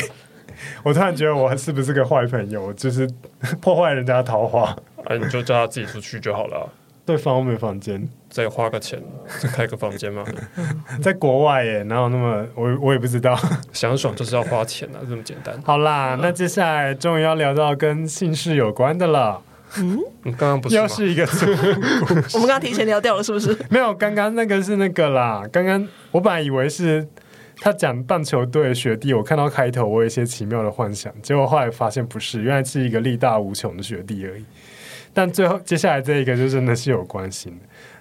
[0.84, 2.71] 我突然觉得我是不是个坏朋友？
[2.73, 3.09] 就是
[3.61, 4.75] 破坏人家的桃花。
[5.05, 6.69] 哎，你就叫他自己出去就好了。
[7.03, 9.01] 对方没房间，再花个钱
[9.41, 10.23] 再开个房间吗？
[11.01, 13.38] 在国外耶，哪有那么我我也不知道，
[13.73, 15.59] 想爽就是要花钱啊，这么简单。
[15.63, 19.41] 好啦，那接下来终于要聊到跟姓氏有关的了。
[19.77, 20.82] 嗯，你刚刚不是吗？
[20.84, 21.47] 又是一个错
[22.34, 23.57] 我们刚刚提前聊掉了，是不是？
[23.69, 25.43] 没有，刚刚那个是那个啦。
[25.51, 27.05] 刚刚我本来以为是
[27.64, 34.43] 他讲棒球队的学弟，我看到开头我有一些奇妙的幻想，结果后来发现不是，原来是一个力大无穷的学弟而已。
[35.14, 37.57] 但最后接下来这一个就真的是有关系的，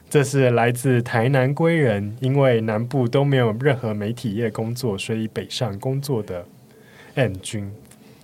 [0.09, 6.43] 这是来自台南归人，因为南部都没有任何媒体业工作，所以北上工作的
[7.17, 7.71] M 君，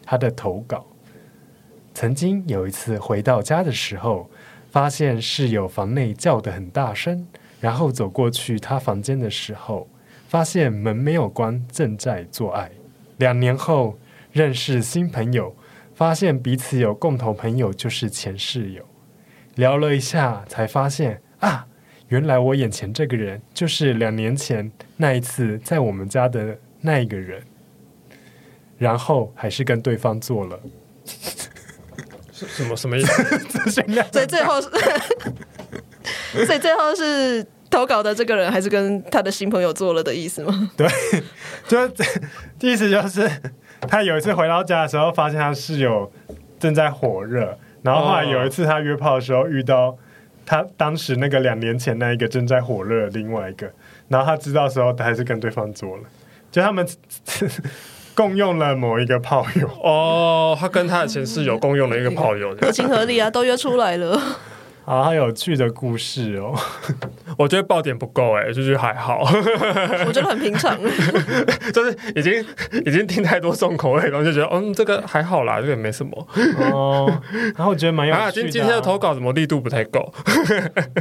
[0.06, 0.86] 他的投稿。
[1.92, 4.30] 曾经有一次回到家的时候，
[4.70, 7.26] 发现室友房内叫得很大声，
[7.60, 9.86] 然后走过去他房间的时候，
[10.28, 12.70] 发现门没有关，正在做爱。
[13.18, 13.98] 两年后
[14.32, 15.56] 认识新朋友，
[15.94, 18.84] 发现彼此有共同朋友，就是前室友。
[19.54, 21.66] 聊了一下，才发现啊，
[22.08, 27.42] 原来我眼前这个人就是两年前那一次在我们家的那一个人。
[28.78, 30.60] 然后还是跟对方做了。
[32.30, 33.70] 什么什么意思？
[34.12, 34.68] 所以最后是，
[36.44, 37.42] 所以最后是
[37.76, 40.68] 投稿的这个人还是跟他的新朋友做了的意思吗？
[40.78, 40.88] 对，
[41.68, 41.86] 就
[42.66, 43.30] 意思就是
[43.82, 46.10] 他有一次回到家的时候，发现他室友
[46.58, 49.94] 正在火热，然后后来有一次他约炮的时候遇到
[50.46, 53.70] 他当时那个两年前那一个正在火热的另外一个，
[54.08, 56.04] 然后他知道的时候，他还是跟对方做了，
[56.50, 56.88] 就他们。
[58.16, 64.18] 共用了某一个炮友哦，他跟他的前室友共用了一个炮友， 合情合理啊，都约出来了。
[64.86, 66.54] 好，好有趣的故事哦。
[67.36, 69.18] 我觉得爆点不够哎，就是还好。
[70.06, 70.78] 我觉得很平常，
[71.74, 72.32] 就是已经
[72.84, 76.28] 已经听太多重口味，然后就觉得嗯，这个还好啦，这个没什么
[76.70, 77.12] 哦。
[77.56, 78.30] 然后我觉得蛮有趣的、啊。
[78.30, 80.14] 今今天的投稿怎么力度不太够？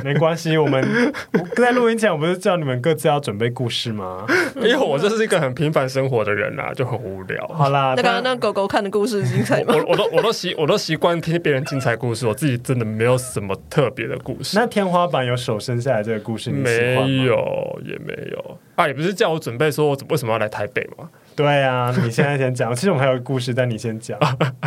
[0.03, 1.13] 没关系，我们
[1.55, 4.25] 在录音前我不是叫你们各自要准备故事吗？
[4.55, 7.47] 因为我就是一个很平凡生活的人啦，就很无聊。
[7.49, 9.75] 好啦，那刚刚那狗狗看的故事精彩吗？
[9.77, 13.55] 我我都我都习我都习惯听别人精彩故事，我自己真的没有什么。
[13.75, 21.09] 特别的故事，那天花板有手伸下来这个故事，你没有也没有啊，也不是叫我准备说我为什么要来台北吗？
[21.35, 22.71] 对啊，你现在先讲。
[22.73, 24.17] 其实我们还有故事，但你先讲。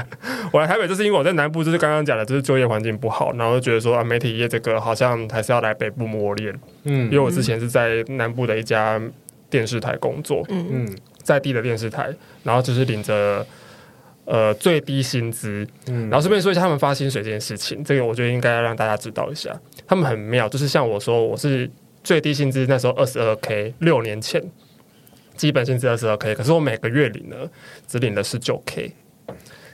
[0.52, 6.54] 我来台北就是因为我在南部，就是刚刚讲的，就是就业环境不好，然后就觉得说啊，媒体业这个好像还是要来北部磨练。
[6.84, 9.00] 嗯，因为我之前是在南部的一家
[9.48, 12.11] 电视台工作，嗯嗯，在地的电视台，
[12.42, 13.46] 然后就是领着。
[14.31, 19.59] 呃，最低薪资，嗯，然后顺便说一下他们发薪水这件事情，这个我觉得应该要让大家知道一下。
[19.87, 21.70] 他们很妙，就是像我说，我是
[22.05, 24.43] 最低薪资那时候二十二 k，六年前
[25.35, 27.37] 基本薪资二十二 k，可是我每个月领呢
[27.87, 28.93] 只领了十九 k，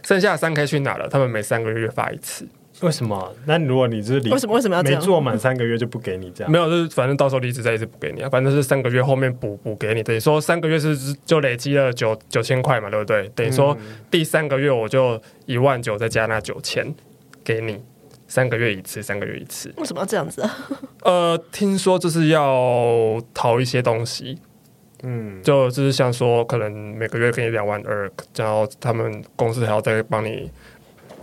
[0.04, 1.08] 剩下三 k 去哪了？
[1.08, 2.46] 他们每三个月发一次。
[2.80, 3.32] 为什么？
[3.46, 5.00] 那如果你是离为什么为什么要这样？
[5.00, 6.50] 没做满三个月就不给你这样？
[6.50, 8.28] 没有，就是反正到时候离职再一次补给你啊。
[8.28, 13.28] 反正是三个月后面补补给你，等于说三个月是就累积了九九千块嘛，对不对？
[13.34, 13.76] 等于说
[14.10, 16.92] 第三个月我就一万九再加那九千
[17.44, 17.80] 给你，
[18.26, 19.72] 三个月一次，三个月一次。
[19.76, 20.56] 为什么要这样子啊？
[21.04, 24.36] 呃，听说就是要淘一些东西，
[25.04, 30.50] 嗯，就就是像说可能每个月给你两万二，然后他们公司还要再帮你。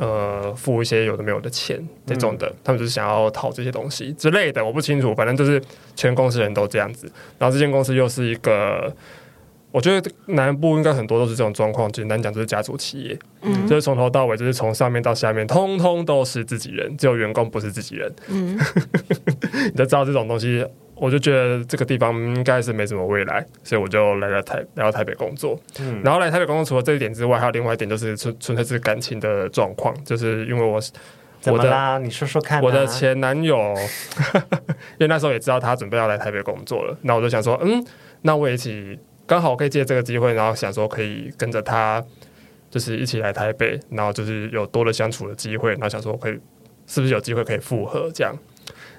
[0.02, 5.62] 呃，付一些有的没有的钱这种的，嗯、他们就是想要讨这些东西之类的，我不清楚，反正就是
[5.96, 7.06] 全公司人都这样子。
[7.38, 8.92] 然后这间公司又是一个，
[9.72, 11.92] 我觉得南部应该很多都是这种状况。
[11.92, 18.12] 简单讲就是家族企业，嗯，就是从头到尾就是从上面到下面，通通都是自己人，只有员工不是自己人。
[18.30, 18.58] 嗯，
[19.72, 20.66] 你就知道这种东西。
[21.02, 25.60] 我就觉得这个地方应该是没什么未来，所以我就来了台来到台北工作。
[25.80, 30.80] 嗯，然后来台北工作，除了这一点之外，还有另外一点，就是纯纯粹是感情的状况，就是因为我
[31.40, 31.98] 怎么啦？
[31.98, 32.62] 你说说看啊。
[32.64, 33.58] 我的前男友，
[34.38, 37.84] 因为那时候也知道他准备要来台北工作了，那我就想说，嗯，
[38.22, 42.00] 那我也一起刚好可以借这个机会，然后想说可以跟着他，
[42.70, 46.40] 就是一起来台北，然后就是有多了相处的机会，然后想说可以
[46.86, 48.38] 是不是有机会可以复合这样。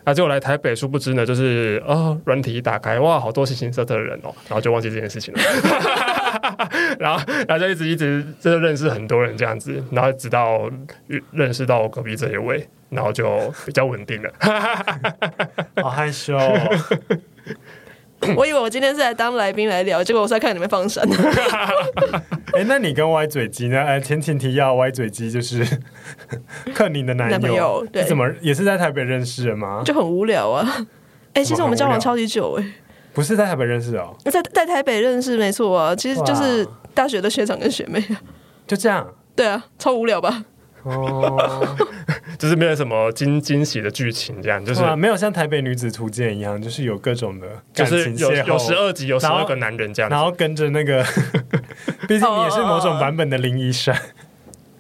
[0.05, 5.41] 那结果来台北，殊不知呢，就是哦，软体一打开，哇，好多形形色色的人哦，然后就忘记这件事情了。
[6.99, 10.71] 然后，然后就一直一直就认识很多人这样子，然后直到
[11.31, 14.31] 认识到我隔壁这一位，然后就比较稳定了。
[15.83, 16.37] 好害羞。
[18.37, 21.05] 我以为我今天是来当来宾来聊，结果我是在看你们放闪。
[22.55, 23.81] 哎、欸，那你跟歪嘴鸡呢？
[23.81, 25.67] 哎，前前提要，歪嘴鸡就是
[26.75, 29.83] 克宁的男友，男朋友对，怎么也是在台北认识的吗？
[29.85, 30.67] 就很无聊啊。
[31.35, 32.73] 哎、欸，其实我们交往超级久哎、欸，
[33.13, 38.05] 不是在台北认识哦，在在台北认识没错啊，其实就是大学的学长跟学妹，
[38.67, 39.07] 就这样。
[39.35, 40.45] 对啊，超无聊吧？
[40.83, 41.77] 哦，
[42.39, 51.05] 就是没有什么惊惊喜的剧情，这样就是没有像台北女子图鉴一样，就是有各种的感情就是有有十二集，有十二个男人这样，然后跟着那个，
[52.09, 53.97] 毕竟你也是某种版本的林一山，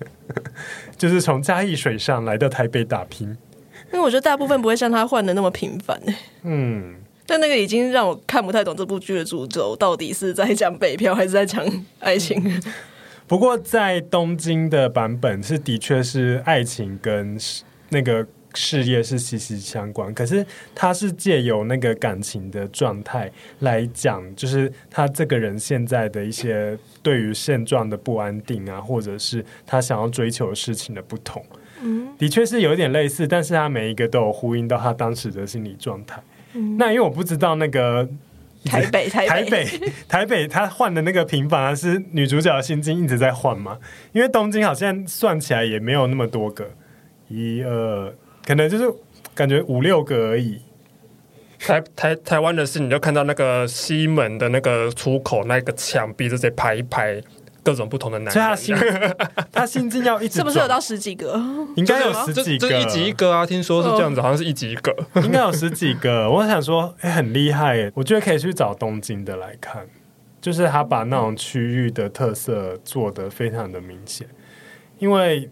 [0.99, 3.37] 就是从嘉义水上来到台北打拼。
[3.93, 6.01] 因为我觉得大部分不会像他换的那么频繁，
[6.45, 6.95] 嗯，
[7.27, 11.63] 但那个已经让我看不太懂这部剧的主轴到底是在讲北漂还是在讲
[12.01, 12.43] 爱情。
[13.27, 17.39] 不过，在东京的版本是的确是爱情跟
[17.89, 20.45] 那个事业是息息相关，可是
[20.75, 31.43] 他是借由那个感情的状态来讲，就是他这个人现在的一些对于现状的不安定啊，或者是他想要追求的事情的不同。
[31.81, 36.23] 嗯，的确是有点类似，但是他每一个都有呼应到他当时的心理状态。
[36.53, 38.07] 嗯，那因为我不知道那个。
[38.71, 43.79] 台北，台北，台北，台北，他换的那个平房是女主角的心经一直在换嘛？
[44.13, 46.71] 因为东京好像算起来也没有那么多个，
[47.29, 48.15] 一二，
[48.47, 48.85] 可能就是
[49.35, 50.61] 感觉五六个而已。
[51.59, 57.21] 台台台湾的是，你就看到那个西门的那个出口那个墙壁，这些排一排。
[57.63, 58.77] 各种不同的男人，所以他心
[59.53, 61.41] 他心境要一直，是不是有到十几个？
[61.77, 63.47] 应该有十几个，一集一个啊！
[63.47, 66.29] 听说是这样子，好像是一集一个， 应该有十几个。
[66.31, 69.87] 我想说，哎、欸，很厉害，我觉得可以去找东京的来看，
[70.41, 74.27] 就是他把那种区域的特色做得非常的明显。
[74.99, 75.51] 因为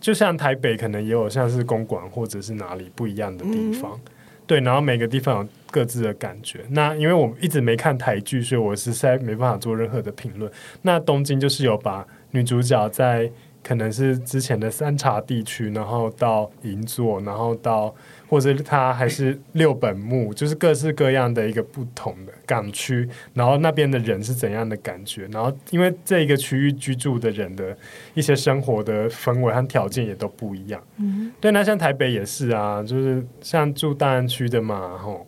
[0.00, 4.12] 就像台北，可能也有像是公馆或者是哪里不一样的地方，嗯、
[4.50, 6.58] 对，然后每个地方有各自的感觉。
[6.70, 10.50] 那因为我一直没看台剧，所以我实在没办法做任何的评论。
[10.82, 13.30] 那东京就是有把女主角在
[13.62, 17.94] 可能是之前的三茶地区，然后到银座，然后到。
[18.30, 25.26] 或者它还是六本木，就是各式各样的一个不同的港区，然后那边的人是怎样的感觉？
[25.32, 27.76] 然后因为这一个区域居住的人的
[28.14, 30.80] 一些生活的氛围和条件也都不一样。
[30.98, 35.26] 嗯，对，那像台北也是啊，就是像住大安区的嘛，吼，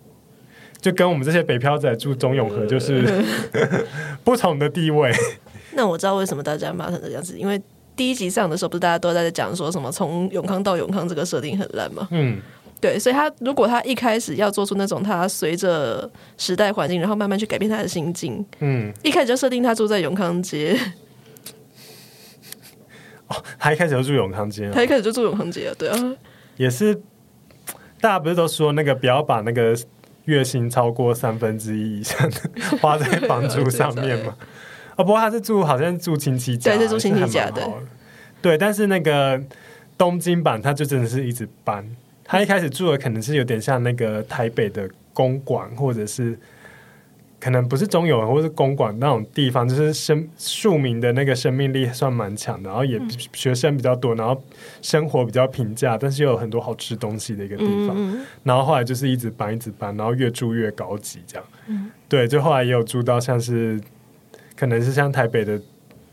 [0.80, 3.02] 就跟我们这些北漂仔住中永和就是
[4.22, 5.12] 不同的地位。
[5.74, 7.60] 那我知道为什么大家骂成这样子，因为
[7.96, 12.06] 第一集上的时候，不是大家都在讲说什么从永康到永康这个设定很烂吗？
[12.12, 12.40] 嗯。
[12.82, 20.76] 对，所以他如果他一开始要做出那种他随着时代环境，然后慢慢去改变他的心境，嗯，一开始就设定他住在永康街，
[23.28, 26.16] 哦，他一开始就住永康街，他一开始就住永康街啊，对啊，
[26.56, 26.92] 也是，
[28.00, 29.78] 大家不是都说那个不要把那个
[30.24, 32.36] 月薪超过三分之一以上的
[32.82, 34.36] 花在房租上面嘛，
[34.96, 37.62] 哦，不过他是住好像住亲戚家，对，是住亲戚家的，
[38.42, 39.40] 对，但是那个
[39.96, 41.88] 东京版他就真的是一直搬。
[42.32, 46.34] 他一开始住的可能是有点像那个台北的公馆，或者是
[47.38, 52.98] 可能不是中永和，或是公馆那种地方，就是生庶民的那个生命力算蛮强的，然后也
[53.34, 54.42] 学生比较多，然后
[54.80, 57.94] 生活比较平价，但是又有很多好吃东西的一个地方。
[57.98, 61.46] 嗯、然后后来就是一直搬，一直搬，然后越住越高级，这样。
[61.66, 63.78] 嗯、对，就后来也有住到像是
[64.56, 65.60] 可能是像台北的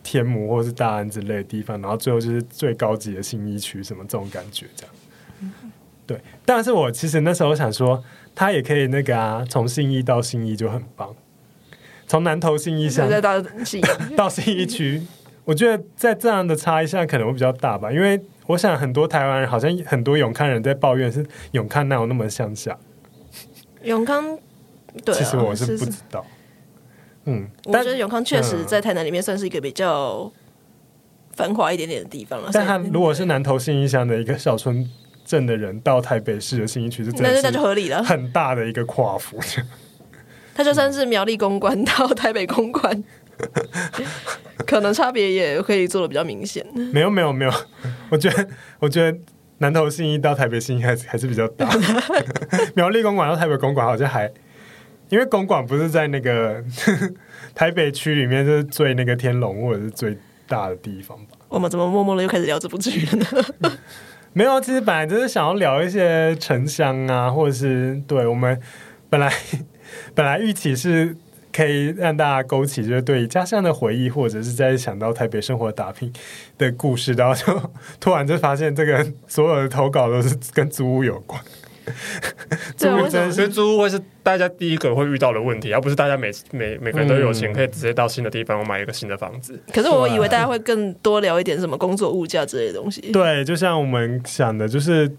[0.04, 4.94] 天母或是大安之类的地方，然后最后就是最高级的新一区，什么这种感觉，这样。
[6.10, 8.04] 对，但是我其实那时候想说，
[8.34, 11.16] 他也可以那个啊，从信义到信义就很棒，
[12.08, 13.80] 从南投信义乡再到信
[14.18, 15.04] 到信义区，
[15.46, 22.76] 我觉得在这样的差异下可能会比较大吧，因为我想很多台湾人好像很多永康人在抱怨是永康哪有那么乡下，
[23.84, 24.36] 永康，
[25.06, 26.26] 对、啊，其实我是不知道，
[27.24, 27.38] 是是。
[27.38, 30.32] 嗯，我觉得永康确实在台南里面算是一个比较
[31.34, 34.90] 繁华一点点的地方了，但他如果是南投信义乡的一个小村。
[35.30, 39.40] 镇的人到台北市的信义区是真的，那就合理了，很大的一个跨幅。
[40.56, 43.04] 他就算是苗栗公馆到台北公馆，
[44.66, 46.66] 可能差别也可以做的比较明显。
[46.92, 47.54] 没有没有没有，
[48.10, 48.48] 我觉得
[48.80, 49.16] 我觉得
[49.60, 51.70] 南投信义到台北信义还是还是比较大。
[52.74, 54.28] 苗栗公馆到台北公馆好像还，
[55.10, 56.64] 因为公馆不是在那个
[57.54, 60.18] 台北区里面，就是最那个天龙或者是最
[60.48, 61.38] 大的地方吧？
[61.50, 63.12] 我们怎么默默的又开始聊这部剧了
[63.60, 63.78] 呢？
[64.40, 68.58] 没有，其实本来就是想要聊一些城乡啊，或者是对我们
[69.10, 69.30] 本来
[70.16, 71.14] 本来预期是
[71.52, 76.10] 可以让大家勾起就是对家乡的回忆，或者是在想到台北生活打拼
[76.58, 81.42] 的故事，然后就突然就发现这个所有的投稿都是跟租屋有关。
[82.78, 89.60] 租屋真是租屋会是大家第一个会遇到的问题，而不是大家每每每个人都有钱可以直接到新的地方我买一个新的房子。
[89.74, 93.02] 可是我以为大家会更多聊一点什么工作物价之类的东西。
[93.12, 95.12] 对，就像我们想的，就是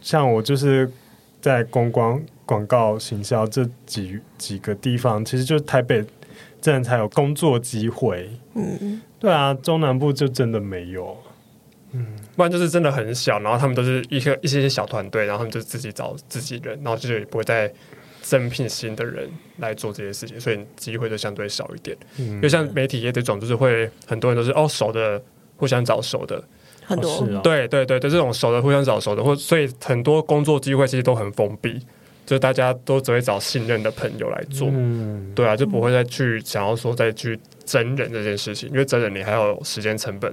[0.00, 0.90] 像我就是
[1.40, 6.04] 在公关、广告、行销这几几个地方，其实就是台北
[6.60, 8.28] 这样才有工作机会。
[8.54, 11.16] 嗯，对啊，中南部就真的没有。
[11.92, 17.72] 嗯，不然就是真的很小，然后他们都是一个一些些小团队，然后他们就自己找自己人，然后就也不会再
[18.22, 19.28] 增聘新的人
[19.58, 21.96] 来做这些事情，所以机会就相对少一点。
[22.18, 25.20] 嗯，因为像媒体业这种，就是会很多人都是哦熟的，
[25.56, 26.42] 互相找熟的，
[26.84, 31.80] 很多，哦哦、对对对对，这种熟的互相找熟的，或所以很多工作机会其实都很封闭。
[32.26, 40.32] 就大家都只会找信任的朋友来做，嗯，对啊，就不会再去想要说再去真人这件事情，因为真人你还要有时间成本，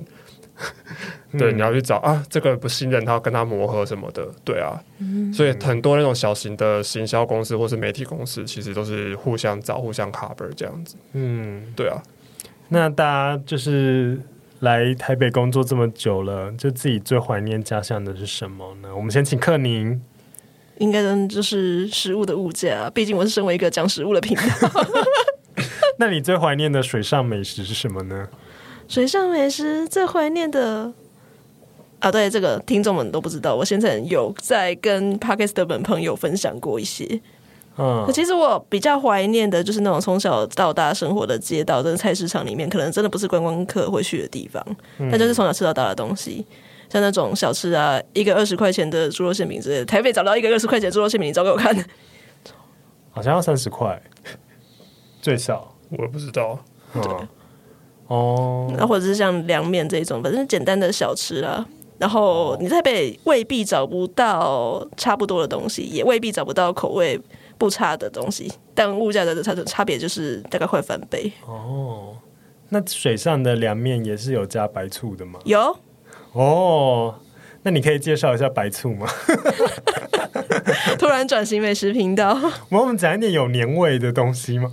[1.37, 4.81] 对，你要去找啊，这个不信任他，跟他磨合什么的，对啊，
[5.33, 12.01] 所以很多那种小型的行销公司或是媒体公司，其实都是互相找、互相 cover 这样子，嗯，对啊。
[12.69, 14.19] 那大家就是
[14.59, 18.95] 来台北工作这么久了，就自己最怀念家乡的是什么呢？
[18.95, 20.01] 我们先请克宁。
[20.79, 24.69] 应该就是食物的物价，毕竟我是身为一个讲食物的频道。
[25.97, 28.27] 那你最怀念的水上美食是什么呢？
[28.87, 30.91] 水上美食最怀念的
[31.99, 37.19] 啊，对，这个听众们都不知道，我现在有在跟 Podcast 的本朋友分享过一些。
[37.79, 44.65] 嗯，其实我比较怀念的就是那种从小到大生活的街道，跟菜市场里面，可能真的不是观光客会去的地方，
[44.97, 46.45] 那、嗯、就是从小吃到大的东西。
[46.89, 51.75] 像那种小吃啊，一个二十块钱的猪肉馅饼之类的，台北找到一个二十块钱的猪肉馅饼，你找给我看。
[53.11, 54.01] 好像要三十块，
[55.21, 56.57] 最少我也不知道。
[56.93, 57.01] 对，
[58.07, 61.65] 哦，那或者是像凉面这种，反正简单的小吃啦。
[61.99, 67.19] 然后你在北未必找不到差不多的东西，也未必找不到口味
[67.57, 71.31] 不差的东西，但物价的差差别就是大概会翻倍。
[71.47, 72.15] 哦，
[72.69, 75.39] 那水上的凉面也是有加白醋的吗？
[75.45, 75.75] 有。
[76.33, 77.15] 哦，
[77.63, 79.07] 那你可以介绍一下白醋吗？
[80.99, 82.37] 突然转型美食频道，
[82.69, 84.71] 我们讲一点有年味的东西吗？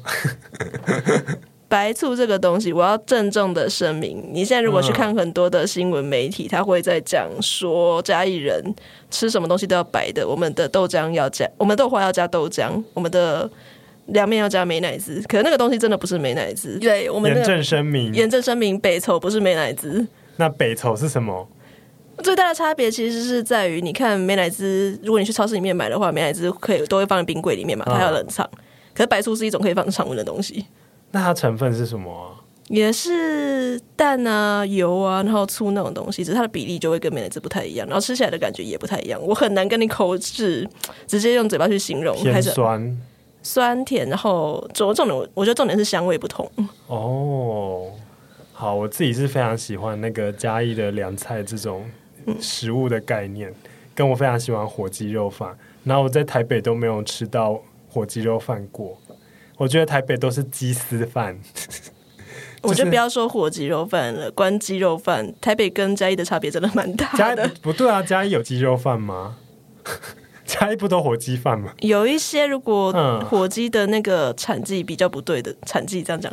[1.75, 8.63] 白醋这个东西，我要郑重的声明，你现在如果去看很多的新闻媒体，他会在讲说嘉义人
[9.11, 13.51] 吃什么东西都要白的，我们的豆浆要加，我们豆花要加豆浆，我们的
[14.07, 16.79] 凉面要加美乃滋，可是那个东西真的不是美乃滋。
[16.79, 20.07] 对，我们严正声明，严正声明，北丑不是美乃滋。
[20.37, 21.49] 那北丑是什么？
[22.23, 28.49] 最大的差别其实是在于，你看美乃滋，如果你去超市里面买的话，美乃滋可以都会放在冰柜里面嘛，它要冷藏。
[28.95, 30.65] 可是白醋是一种可以放常温的东西。
[31.15, 32.43] 那它成分是什么啊？
[32.69, 39.21] 也是蛋啊、油啊，然后醋那种东西，只是它的比例就会跟美乃滋不太一样，然后吃起来的感觉也不太一样。
[39.23, 40.69] 我很难跟你口齿
[41.07, 43.01] 直接用嘴巴去形容，偏酸、
[43.43, 46.51] 酸甜，然后重重点，我觉得重点是香味不同。
[46.89, 47.91] 哦。
[48.57, 51.85] 好，我自己是非常喜欢那个嘉义的凉菜这种
[52.41, 53.55] 食物的概念，嗯、
[53.95, 55.57] 跟我非常喜欢火鸡肉饭。
[55.83, 57.61] 然后我在台北都没有吃到
[57.91, 58.97] 火鸡肉饭过，
[59.57, 61.39] 我觉得台北都是鸡丝饭。
[62.63, 67.47] 我就不要说火鸡肉饭了，关鸡肉饭，台北跟嘉义的差别真的蛮大的。
[67.61, 69.37] 不对啊，嘉义有鸡肉饭吗？
[70.47, 71.73] 嘉义不都火鸡饭吗？
[71.81, 72.91] 有一些如果
[73.29, 76.33] 火鸡的那个产季比较不对的产季，这样讲。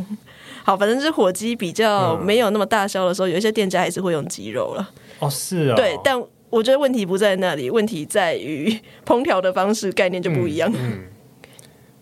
[0.63, 4.89] 好，反正是火鸡比较没有那么大销的时候，嗯、有一些店家还是会用鸡肉了。
[5.19, 5.75] 哦，是啊、哦。
[5.75, 8.73] 对，但我觉得问题不在那里，问题在于
[9.05, 10.71] 烹调的方式概念就不一样。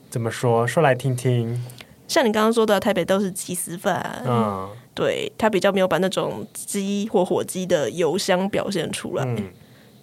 [0.09, 0.65] 怎么说？
[0.65, 1.63] 说来听听。
[2.07, 4.23] 像你刚刚说的，台北都是鸡丝饭。
[4.25, 9.23] 嗯，对，它比较没有把那种鸡或火鸡的油香表现出来。
[9.23, 9.51] 嗯、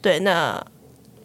[0.00, 0.64] 对，那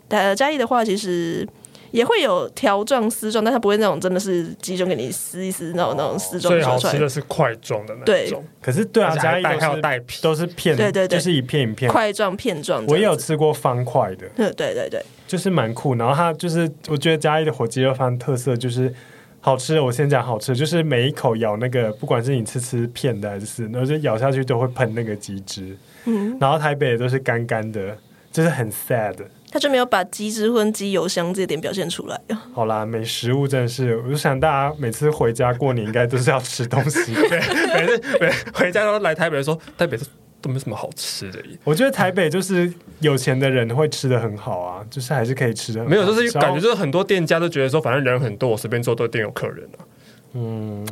[0.09, 1.47] 呃嘉义的话，其实。
[1.91, 6.53] 也会有条状丝状，但它不会那种真的是鸡胸给你撕一撕那种那种丝状。
[6.53, 8.05] 最好吃的是块状的那种。
[8.05, 12.85] 对，可是对啊，嘉义还有带皮，都是片，对对对，就是一片一片块状片状。
[12.87, 15.95] 我也有吃过方块的，对对对，就是蛮酷。
[15.95, 18.93] 然后它就是，我觉得嘉义的火鸡肉饭特色就是
[19.39, 19.81] 好吃的。
[19.81, 25.77] 我先讲好吃的，就是每一口咬那个，不管是你吃吃片的还是，然后就咬下去都会喷那个鸡汁。
[26.03, 27.97] 嗯，然后台北都是干干的，
[28.29, 29.15] 就是很 sad。
[29.49, 32.19] 他就没有把鸡汁混鸡油香这点表现出来。
[32.53, 37.39] 好啦，美食物真的是，我就想大家每次回家过年应该都是要吃东西， 对，
[37.73, 39.97] 每次每回家都来台北说台北
[40.41, 41.39] 都没什么好吃的。
[41.63, 45.85] 我觉得台北就是有钱的人会吃的很好啊，就是还是可以吃的。
[45.85, 49.85] 没有，就是感觉就是很多店家都觉得说，反正人很多，我随便做都一定有客人啊。
[50.33, 50.87] 嗯，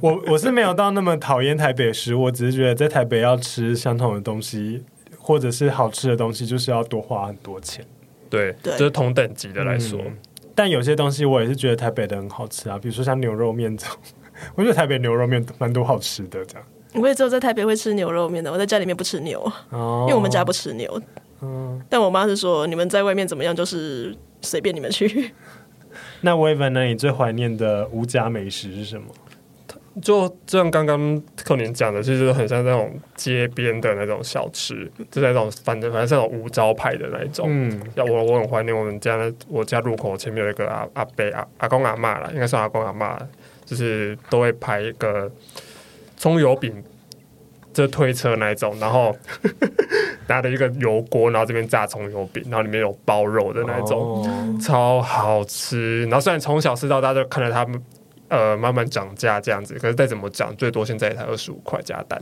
[0.00, 4.84] 我 我是没有到那么讨厌台北食物，我只是觉得在台北要吃相同的东西。
[5.22, 7.84] 或者是好吃的东西，就是要多花很多钱。
[8.28, 10.00] 对，对就是同等级的来说。
[10.04, 10.16] 嗯，
[10.56, 13.96] 但有些东西我也是觉得台北的很好吃啊，比如说像牛肉面这种，
[14.56, 16.44] 我觉得台北牛肉面蛮多好吃的。
[16.46, 21.00] 这样，我也只有在台北会吃牛肉面的，我在家里面不吃牛，哦，因为我们家不吃牛。
[21.42, 25.32] 嗯，但我妈是说，你们在外面怎么样，就是随便你们去。
[26.22, 26.84] 那 Wavin 呢？
[26.84, 29.06] 你最怀念的吴家美食是什么？
[30.00, 37.46] 就就像刚刚寇宁讲的，其实很像那种街边的那种小吃，就在那种反正反正是那种无招牌的那一种。
[37.48, 43.18] 嗯，要我我很怀念我们家的，我家路口前面有一个阿阿伯阿阿公阿嬷啦，应该算阿公阿嬷，
[43.64, 45.30] 就是都会排一个
[46.20, 46.84] 葱油饼，
[47.72, 49.16] 就推车那一种，然后
[50.28, 56.02] 拿着一个油锅，然后这边炸葱油饼，然后里面有包肉的那一种，哦、超好吃。
[56.02, 57.82] 然后虽然从小吃到大，就看着他们。
[58.28, 62.16] 呃，慢慢涨价这样子，可是再怎么涨，最多现在也才二十五块加蛋，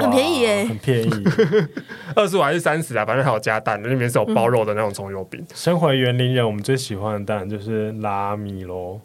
[0.00, 1.24] 很便宜耶，很便宜，
[2.16, 3.04] 二十五还是三十啊？
[3.04, 5.40] 反正还有加蛋，里面是有包肉的那种葱油饼。
[5.54, 9.00] 身为园林人，我们最喜欢的当然就是拉米咯，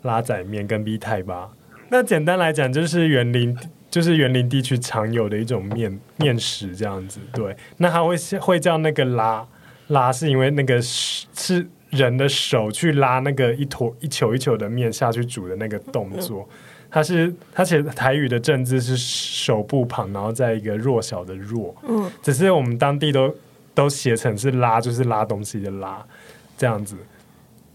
[0.00, 1.50] 拉仔面跟 B 泰吧。
[1.90, 3.54] 那简单来讲，就是园林，
[3.90, 7.20] 就是园林地区常有的一种面面食这样子。
[7.32, 9.46] 对，那它会会叫那个拉
[9.88, 11.66] 拉，是因为那个是。
[11.90, 16.48] 人的手去拉那个一坨一球一球的面下去煮的那个动作，
[16.88, 23.34] 它是它写台语的正字是手部旁，然后在一个弱小的弱，嗯，只是我们当地都
[23.74, 26.06] 都写成是拉，就是拉东西的拉
[26.56, 26.96] 这样子。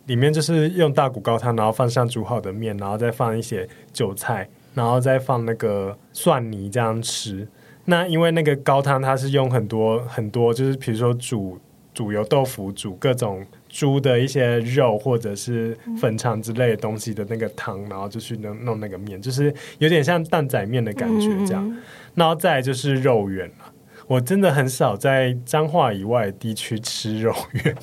[0.05, 7.47] 里面就是用大骨高汤，然后放上煮好的面，然后再放一些韭菜，然后再放那个蒜泥这样吃。
[7.85, 11.59] 那因为那个高汤它是用很多很多，就是比如说煮
[11.91, 13.43] 煮油豆腐，煮各种。
[13.67, 21.77] 猪的一些肉或者是粉肠之类的东西的那个汤，然后就去弄弄那个面，就是有点像蛋仔面的感觉这样。
[22.13, 23.73] 然后再就是肉圆了，
[24.07, 27.75] 我真的很少在彰化以外地区吃肉圆，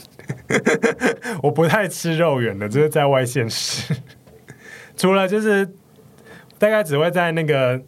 [1.44, 3.94] 我不太吃肉圆的，就是在外县市，
[4.96, 5.68] 除了就是
[6.62, 7.82] 大概只会在那个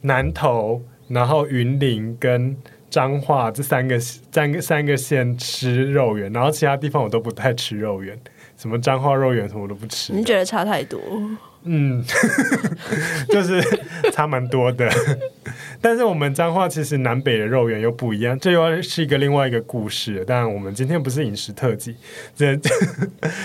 [0.00, 2.56] 南投，然后云林跟。
[2.90, 8.18] 彰化这三个三个三个县吃肉圆，然后其他地方我都不太吃肉圆，
[8.56, 10.12] 什么彰化肉圆什么我都不吃。
[10.12, 11.00] 你觉得差太多？
[11.62, 12.02] 嗯，
[13.30, 13.62] 就是
[14.10, 14.90] 差蛮多的。
[15.80, 20.24] 但是我们彰化其实南北的肉圆又不一样，这又是一个另外一个故事。
[20.26, 21.96] 但我们今天不是饮食特辑，
[22.34, 22.58] 这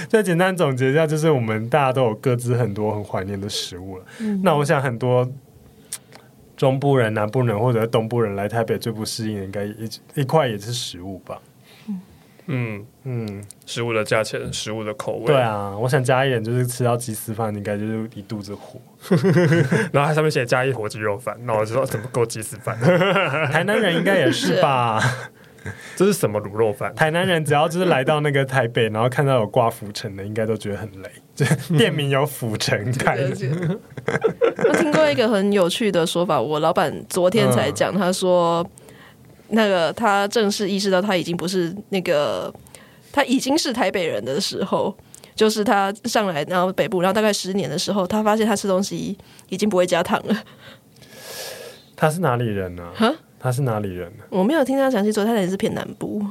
[0.10, 4.06] 这简单总结一下，就是我们大家都有各自很多很怀念的食物了。
[4.20, 5.32] 嗯、那我想很多。
[6.58, 9.90] 中部人、南部人或者东部人来台北最不适应的，应该一
[10.22, 11.38] 一块也是食物吧。
[12.48, 15.26] 嗯嗯，食物的价钱，食物的口味。
[15.26, 18.80] 对啊，我想加一点就是吃到鸡丝饭，应该就是一肚子火。
[19.92, 22.78] 然后它上面写加一火鸡肉饭，那我就说怎么够鸡丝饭？
[23.52, 25.02] 台南人应该也是吧。
[25.96, 26.94] 这是什么卤肉饭？
[26.94, 31.10] 台南人只要就是来到那个台北，然后看到有挂府城的，应该都觉得很累。
[31.34, 31.44] 就
[31.76, 33.18] 店名有府城 开。
[33.18, 38.64] 我听过一个很有趣的说法，我老板昨天才讲，他说
[39.50, 42.54] 那个他正式意识到他已经不是那个
[43.12, 44.96] 他已经是台北人的时候，
[45.36, 49.18] 就是他上来然后北部，然后大概十年的时候，他发现他吃东西
[49.50, 50.36] 已经不会加糖了。
[51.96, 52.84] 他是哪里人呢？
[52.98, 53.14] 啊？
[53.40, 54.24] 他是哪里人呢？
[54.30, 56.26] 我没有听他详细说，他也是偏南部。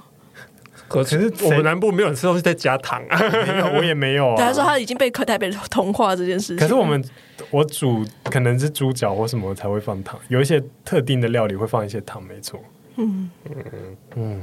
[0.87, 4.37] 可是我们南部没有人吃东西在加糖啊，没有，我也没有啊。
[4.37, 6.59] 他说他已经被台北同化这件事情。
[6.59, 7.03] 可是我们
[7.51, 12.61] 我煮可能是猪脚或什么才会放糖，有一些特定的料理会放一些糖，没错。
[12.97, 14.41] 嗯嗯嗯，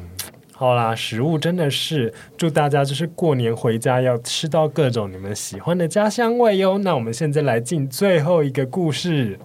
[0.53, 6.77] 好啦，食物真的是祝大家就是过年回家要吃到各种你们喜欢的家乡味哟。
[6.79, 9.39] 那我们现在来进最后一个故事。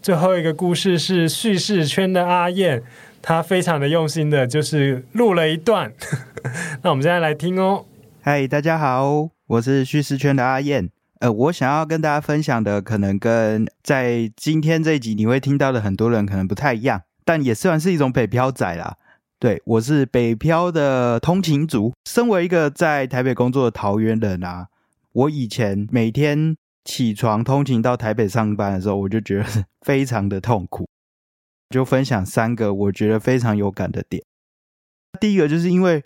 [0.00, 2.80] 最后一个故事是叙事圈的阿燕，
[3.20, 5.92] 他非常的用心的，就是录了一段。
[6.82, 7.84] 那我们现在来听哦。
[8.20, 10.88] 嗨，大家好，我是叙事圈的阿燕。
[11.18, 18.96] 呃，我想要跟大家分享的，可能跟在今天这一集你会听到的很多人可能不太一样，但也算是一种北漂仔啦。
[19.38, 21.92] 对，我是北漂的通勤族。
[22.06, 24.68] 身为一个在台北工作的桃园人啊，
[25.12, 26.56] 我以前每天。
[26.84, 29.44] 起床通勤到台北上班的时候，我就觉得
[29.82, 30.88] 非常的痛苦。
[31.68, 34.24] 就分享三个我觉得非常有感的点。
[35.20, 36.02] 第一个就是因为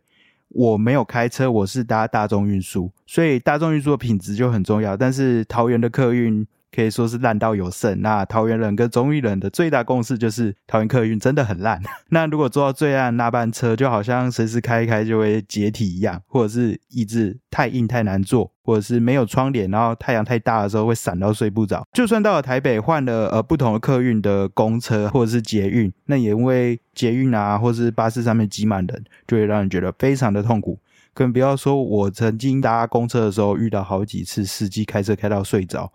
[0.49, 4.97] 我没有开车，我是搭大众运输，所以大众运输的品质就很重要。
[4.97, 6.45] 但是桃园的客运。
[6.75, 8.01] 可以说是烂到有剩。
[8.01, 11.81] 那桃园人跟中坜人的最大共识就是，桃园客运真的很烂。
[12.11, 21.87] 那如果坐到最烂那班车，就好像随时开一开就会解体一样，或者是椅子太硬太难坐，或者是没有窗帘，然后太阳太大的时候会闪到睡不着。
[21.93, 30.79] 就算到了台北换了呃不同的客运的公车或者是捷运，那也因为捷运啊或是巴士上面挤满人，就会让人觉得非常的痛苦。
[31.15, 35.93] 更不要说我曾经搭公车的时候遇到好几次司机开车开到睡着。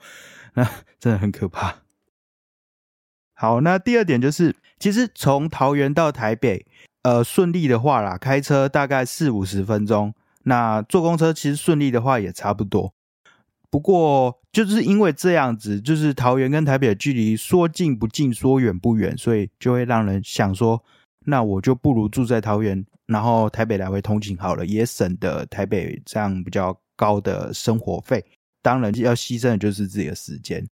[0.57, 0.67] 那
[0.99, 1.75] 真的很可怕。
[3.35, 6.65] 好，那第二点就是，其实从桃园到台北，
[7.03, 10.13] 呃，顺利的话啦，开车大概四五十分钟。
[10.43, 12.93] 那坐公车其实顺利的话也差不多。
[13.69, 20.83] 不过就是因为这样子，就是桃园跟台北的距离说近不近，说远不远，所以就会让人想说，
[21.25, 28.25] 那我就不如住在桃园，然后台北来回通勤好了，也省得台北这样比较高的生活费。
[28.67, 30.67] 当然要牺牲的就是自己的时间。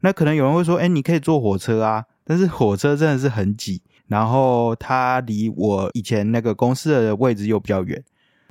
[0.00, 8.02] 那可能有人会说，哎，你可以坐火车啊，但是火车真的是很挤，然后它离我以前那个公司的位置又比较远，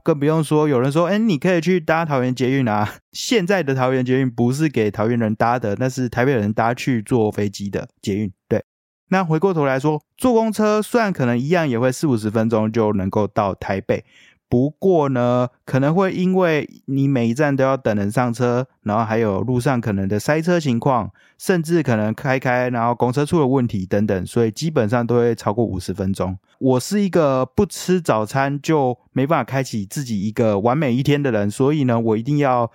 [0.01, 2.89] 更不用说有人说，哎，你可以去搭桃园捷运啊。
[3.11, 8.32] 现在的桃园捷运不是给桃园人搭的，那是台北人搭去坐飞机的捷运。
[8.47, 8.63] 对，
[9.09, 14.05] 那回过头来说，坐公车虽然可能一样也会四五十分钟就能够到台北。
[14.52, 26.38] 不过呢，可能会因为你每一站都要等人上车，然后还有路上可能的塞车情况，甚至可能开开，然后公车出了问题等等，所以基本上都会超过五十分钟。
[26.60, 32.70] 我是一个不吃早餐就没办法开启自己一个完美一天的人，所以呢，我一定要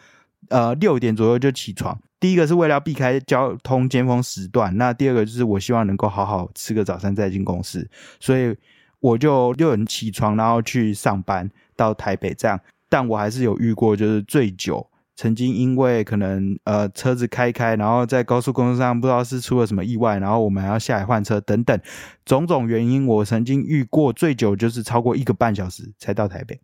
[0.48, 2.00] 呃六点左右就起床。
[2.18, 7.86] 第一个是为了避开交通尖峰时段，那第二个就是我希望能够好好吃个早餐再进公司，
[8.18, 8.56] 所以
[9.00, 11.50] 我就六点起床，然后去上班。
[11.76, 12.58] 到台北这样，
[12.88, 21.80] 但我还是有遇过，就是醉酒，曾经因为可能呃车子开开，然后在高速公路上不知道是出了什么意外，然后我们还要下来换车等等
[22.24, 26.60] 种种原因，我曾经遇过醉酒就是超过一个半小时才到台北。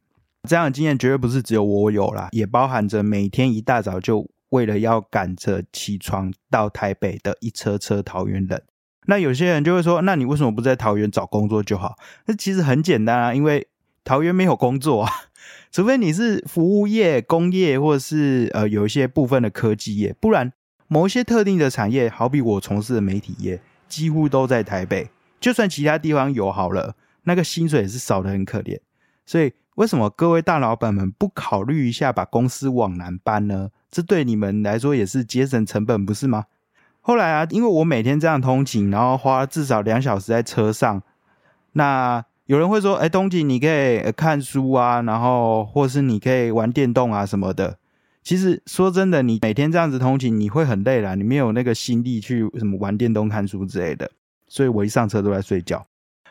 [0.48, 8.62] 这样的经验绝对不是只有我有啦，也包含着每天一大早就为了要赶着起床到台北的一车车桃园人。
[9.06, 11.96] 那有些人就会说，那你为什么不在桃园找工作就好？
[12.26, 13.66] 那其实很简单啊，因为。
[14.04, 15.10] 桃园没有工作啊，
[15.70, 20.52] 除非你是服务业、工业，或者是呃有一些部分的科技业，不然
[20.88, 25.08] 某一些特定的产业，好比我从事的媒体业，几乎都在台北。
[25.40, 28.78] 就算其他地方有好了，那个薪水也是少得很可怜。
[29.24, 33.70] 所以为什么各位大老板们不考虑一下把公司往南搬呢？
[33.90, 36.46] 这对你们来说也是节省成本，不是吗？
[37.00, 41.02] 后来啊，因为我每天这样通勤，然后花至少两小时在车上，
[41.72, 42.24] 那。
[42.46, 47.78] 有人会说：“哎，东景，你可以看书啊，然后或是你可以玩电动啊什么的。”
[48.22, 54.10] 其实说真的，你每天这样子通勤，你会很累啦，你没有那个心力去什么玩电动、看书之类的。
[54.48, 55.86] 所以我一上车都在睡觉。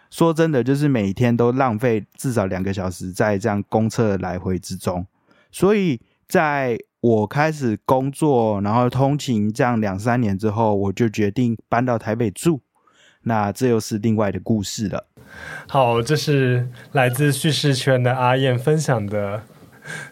[0.09, 5.05] 说真的，就是每天都浪费至少两个小时在这样公车的来回之中。
[5.51, 12.61] 所以在我开始工作，然后通勤这样两三年之后，我就决定搬到台北住。
[13.23, 15.07] 那这又是另外的故事了。
[15.67, 19.41] 好，这是来自叙事圈的阿燕分享的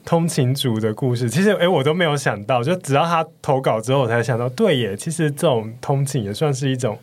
[0.06, 1.30] 通勤族的故事。
[1.30, 6.98] 其实，诶，我都没有想到，就直到他投稿之后，我才想到，对耶，其实这种通勤也算是一种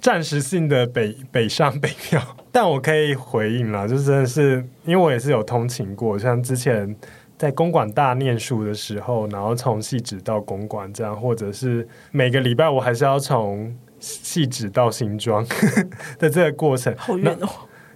[0.00, 2.22] 暂时性的北北上北漂。
[2.52, 6.94] 但我可以回应啦，就真的是因为我也是有通勤过，像之前
[7.38, 13.74] 在公馆大念书的时候，然后从汐止到公馆这样，或者是每个礼拜我还是要从。
[14.00, 15.46] 汐止到新庄
[16.18, 17.48] 的这个过程好远哦，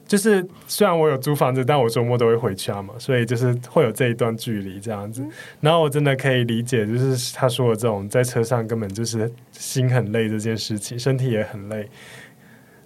[0.07, 5.27] 就是虽然我有租房子，但我周末都会回家嘛，所以就是会有这一段距离这样子。
[5.61, 11.89] 然后我真的可以理解，就是他说的这种在车上根本就是心很累这件事情，身体也很累。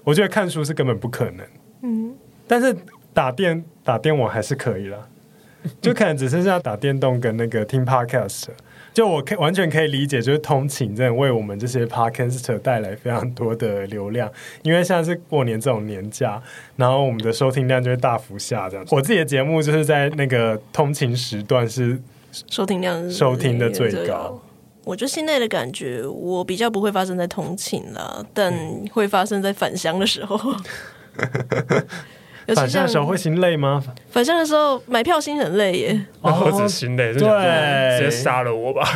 [0.05, 1.47] 我觉得看书是根本不可能，
[1.83, 2.15] 嗯，
[2.47, 2.75] 但是
[3.13, 5.09] 打电打电网还是可以了，
[5.83, 8.47] 就可能只剩下打电动跟那个听 podcast。
[8.95, 14.31] 就我可完全可以理解，就是通勤真的为我们这些 podcaster 带来非常多的流量，
[14.63, 16.43] 因为像是过年这种年假，
[16.77, 18.85] 然后我们的收听量就会大幅下降。
[18.91, 22.01] 我自己的节目就是在那个通勤时段是
[22.51, 24.43] 收听量收听的最高。
[24.85, 28.53] 我觉得心累的感觉，我比较不会发生在通勤了，但
[28.93, 30.39] 会发生在返乡的时候。
[32.55, 33.83] 返乡的时候会心累吗？
[34.11, 38.89] 反向的时候买票心很累耶，哦， 不止心累，对，直接杀了我吧。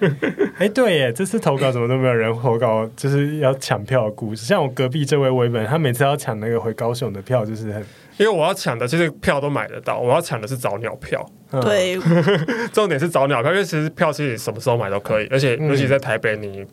[0.58, 4.44] 哎，对耶，这次投稿怎么都没有人投稿，就是要抢票的故事。
[4.44, 7.80] 像我隔壁这位维本，他每次要抢那个回高雄的票，就是很，
[8.18, 11.24] 因为我要抢的其实票都买得到，我要抢的是早鸟票。
[11.62, 11.98] 对，
[12.72, 16.66] 重点是早鸟票，因为其实票其实什么时候买都可以，而且尤其在台北你，你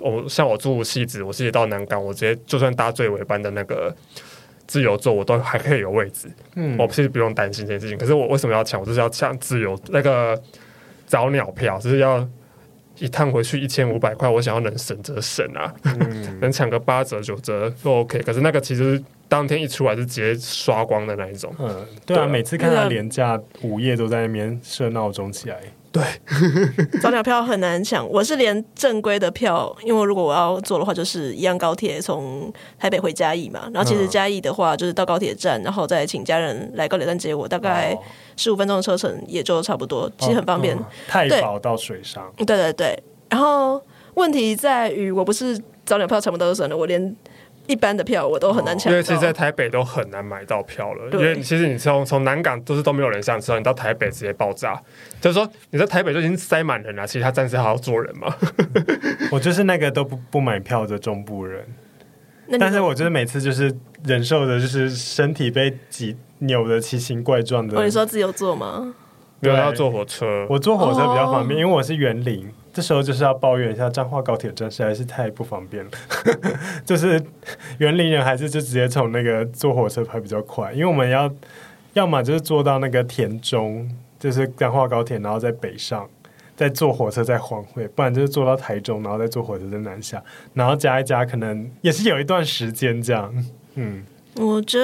[0.00, 3.94] 我像我住汐止，我自己到南港，我直接就算搭最尾班的那个。
[4.66, 7.96] 自由座我都还可以有位置，嗯，我其实不用担心这件事情。
[7.96, 8.80] 可是我为什么要抢？
[8.80, 10.40] 我就是要抢自由那个
[11.06, 12.26] 早鸟票，就是要
[12.98, 18.18] 一趟回去一千五百块，我想要能省则省啊，嗯、能抢个八折九折都 OK。
[18.22, 21.68] 可是那个其实当天一出来是直接刷光的那一种，嗯，
[22.04, 25.58] 对啊，对啊，每次看到廉价午夜都在那边设闹钟起来。
[25.96, 28.06] 对， 早鸟票很难抢。
[28.08, 33.70] 我是连正规的票，因为如果我要坐的话，就是一样高铁从台北回嘉义嘛。
[33.72, 37.96] 然后其实嘉义的话，就是到高铁站，然后再请家人来高铁站接我，大概
[38.36, 40.76] 十五分钟的车程，也就差不多，其实很方便。
[40.76, 43.02] 哦嗯、太保到水上，对对对。
[43.30, 43.80] 然后
[44.14, 47.16] 问题在于，我不是早鸟票抢不到就算了，我连。
[47.66, 51.10] 一般的票我都很难抢，因为其实，在台北都很难买到票了。
[51.12, 54.80] 因为其实你从从南港都是都没有人上车，你到台北直接爆炸。
[55.20, 58.34] 就是说你在台北就已经塞满人了，其实他暂时还要坐人嘛？
[59.32, 61.66] 我就是那个都不不买票的中部人，
[62.58, 67.78] 但是我觉得每次就是忍受的就是身体被挤扭的奇形怪状的。
[67.78, 68.94] 哦，你说自由坐吗？
[69.40, 72.48] 没有要坐火车，我坐火车比较方便，因为我是园林。
[72.72, 75.90] 这时候就是要抱怨一下彰化高铁站实在是太不方便了，
[76.84, 77.18] 就是
[77.78, 81.32] 园林人还是就直接从那个坐火车还比较快，因为我们要
[81.94, 86.06] 要么就是坐到那个田中，就是彰化高铁，然后在北上，
[86.54, 90.22] 再坐火车再黄回，不然就是坐到台中，然后再坐火车再南下，
[90.52, 93.32] 然后加一加可能也是有一段时间这样。
[93.76, 94.78] 嗯，我觉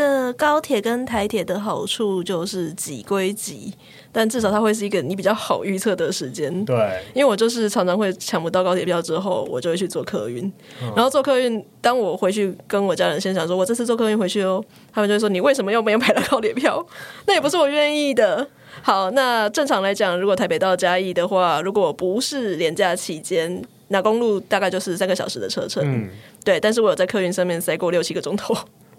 [0.00, 3.74] 得高铁跟台铁的好处就是挤归挤。
[4.12, 10.52] 但至少它会是一个你比较好预测的时间，对，因为我就是常常会抢不到高铁票之后，我就会去坐客运，
[10.96, 14.60] 然后坐客运，当我回去跟我家人先讲说，我这次坐客运回去哦，
[14.92, 16.84] 他们就会说你为什么又没有买到高铁票？
[17.26, 18.44] 那也不是我愿意的。
[18.82, 26.08] 好，那正常来讲，如果台北到嘉义的话，如果不是廉价期间，那公路大概就是三个小时的车程，嗯，
[26.44, 28.56] 对，但是我有在客运上面塞过六七个钟头。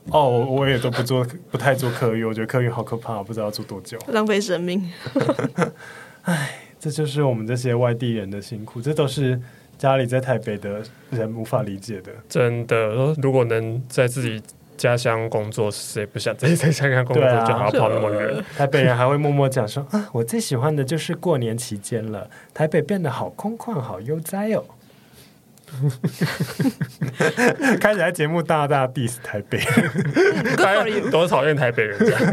[0.10, 4.92] 哦，我也都不做，不太做客运，我觉得客运好可怕，不知道要坐多久，浪费生命。
[6.24, 9.40] 唉，这就是我们这些外地人的辛苦，这都是
[9.78, 10.82] 家里在台北的
[11.12, 12.12] 人无法理解的。
[12.28, 14.42] 真的，如果能在自己
[14.76, 18.36] 家乡工作，谁不想在 在香港工作，就好跑那么远？
[18.36, 24.64] 啊、台北人还会默默讲说啊，我最喜欢的就是过年期间了，台北变得好空旷，好悠哉哦。
[27.80, 29.60] 开始在节目大大 diss 台北，
[30.58, 32.22] 大家都讨厌台北人这样。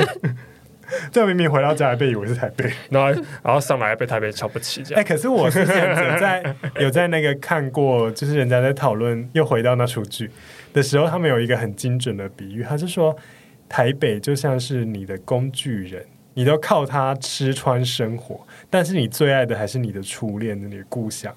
[1.13, 3.11] 这明明回到家还被以为是台北，然后
[3.43, 4.99] 然后上来被台北瞧不起这样。
[4.99, 6.43] 哎、欸，可是我是在
[6.81, 10.31] 有在那个看过，就是人家在讨论又回到那出剧
[10.73, 13.15] 的时候，他们有一个很精准的比喻，他是说
[13.69, 21.31] 台北就像是你的工具人，你都靠它吃穿生活，但是你最爱的还是你的初恋，你的故乡。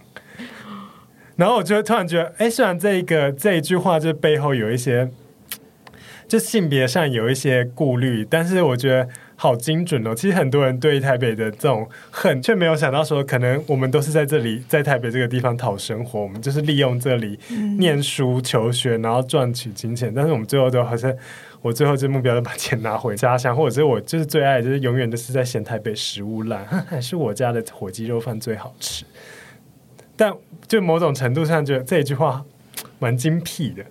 [1.36, 5.10] 然后我就突然觉得，哎，虽然这一个这一句话就背后有一些，
[6.28, 10.14] 就性别上有一些顾虑，但是我觉得好精准哦。
[10.14, 17.40] 其实很多人对台北的这种恨，却没有想到说，可能我们都是在这里，在台北这个地方讨生活，我们就是利用这里
[17.80, 20.14] 念书求学，然后赚取金钱。
[20.14, 21.12] 但是我们最后都好像，
[21.62, 29.04] 我最后这目标就把钱拿回家乡，或者是我就是最爱，就是永远都是在嫌台北食物烂， 还是我家的火鸡肉饭最好吃。
[30.16, 30.34] 但
[30.68, 32.46] 就某种程度上，觉得这一句话
[33.00, 33.84] 蛮精辟的。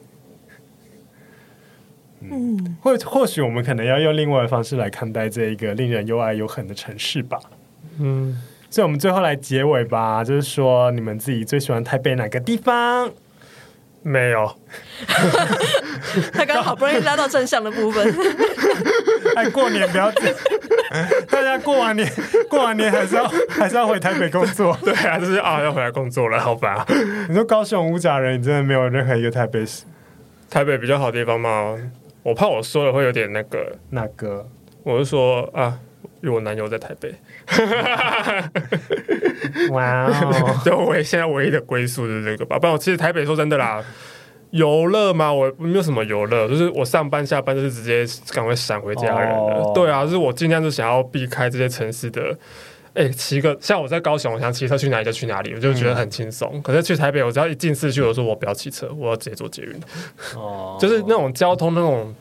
[2.20, 7.40] 嗯，或或许我们可能要用另外的方式来看待这一个令人又爱又恨的城市吧。
[7.98, 13.10] 嗯，所以我们最后来结尾吧，就是说你们自己最喜欢台北哪个地方？
[14.02, 14.50] 没有，
[16.32, 18.14] 他刚刚好不容易拉到正向的部分。
[19.36, 20.32] 哎，过年不要紧，
[21.28, 22.10] 大家过完年
[22.48, 24.76] 过完年还是要还是要回台北工作。
[24.82, 26.86] 对啊，就是啊，要回来工作了，好吧？
[27.28, 29.84] 你说高雄五甲人，你真的没有任何一个台北市？
[30.48, 31.76] 台北比较好的地方吗？
[32.22, 33.76] 我怕我说了会有点那个。
[33.90, 34.48] 那个？
[34.82, 35.78] 我是说啊，
[36.22, 37.14] 因为我男友在台北。
[39.70, 40.60] 哇哦！
[40.64, 42.58] 就我现在唯一的归宿就是这个吧。
[42.58, 43.82] 不然我其实台北说真的啦，
[44.50, 49.62] 游乐嘛，我没有什么游乐，就是我上班下班就是直接赶快闪回家人了。
[49.62, 49.74] Oh.
[49.74, 52.36] 对啊，就是我尽量是想要避开这些城市的。
[52.92, 56.50] 哎、欸，骑个像我在高雄，我想骑车去哪里就去哪里，我就觉得很轻松。
[56.54, 59.72] 嗯、可是去台北，我只要一进市区，我说我不要骑车，我要直接坐捷运。
[60.34, 60.80] 哦，oh.
[60.80, 62.12] 就是那种交通那种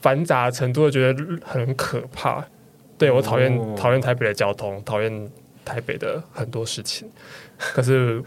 [0.00, 2.44] 繁杂的程度，我觉得很可怕。
[2.98, 5.30] 对，我讨厌讨厌台北的交通，讨厌
[5.64, 7.08] 台北的很多事情。
[7.58, 8.22] 可是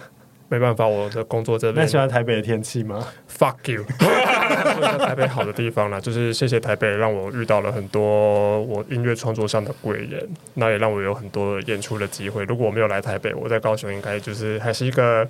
[0.47, 1.85] 没办法，我的工作这边。
[1.85, 3.83] 那喜欢台北的天气吗？Fuck you！
[4.97, 12.43] 台北好的地方呢，就是谢谢台北，让我遇到了很多我音乐创作上的贵人，那也让我有很多演出的机会。
[12.45, 15.27] 如果我没有来台北，我在高雄应该就是还是一个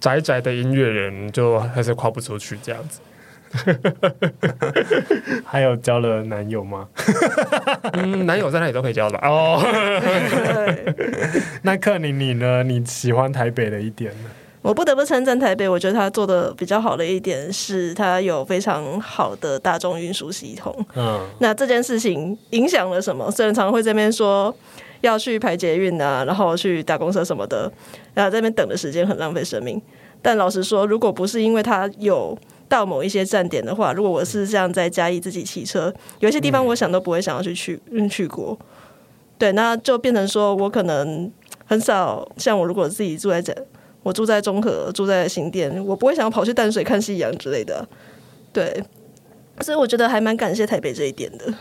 [0.00, 3.00] 宅宅的音乐人，就还是跨不出去这样子。
[5.44, 6.88] 还有交了男友吗？
[7.94, 9.62] 嗯，男友在哪里都可以交的哦。
[11.62, 12.62] 那克宁你呢？
[12.62, 14.30] 你喜欢台北的一点呢？
[14.62, 20.74] 我不得不称赞台北，我觉得它做的比较好的一点是，它有非常好的大众运输系统。
[20.96, 23.30] 嗯，那这件事情影响了什么？
[23.30, 24.54] 虽然常常会这边说
[25.02, 27.70] 要去排捷运啊，然后去打公车什么的，
[28.14, 29.78] 然后在这边等的时间很浪费生命。
[30.22, 32.34] 但老实说，如果不是因为它有
[32.68, 38.58] 到某一些站点的话，如果我是这样在嘉义自己骑车，有一些地方我想都不会想要去去去过。
[39.38, 41.30] 对，那就变成说我可能
[41.66, 43.54] 很少像我如果自己住在这。
[44.04, 47.88] 我住在中和，住在新店，我不会想要跑去淡水看夕阳之类的，
[48.52, 48.84] 对，
[49.62, 51.54] 所以我觉得还蛮感谢台北这一点的。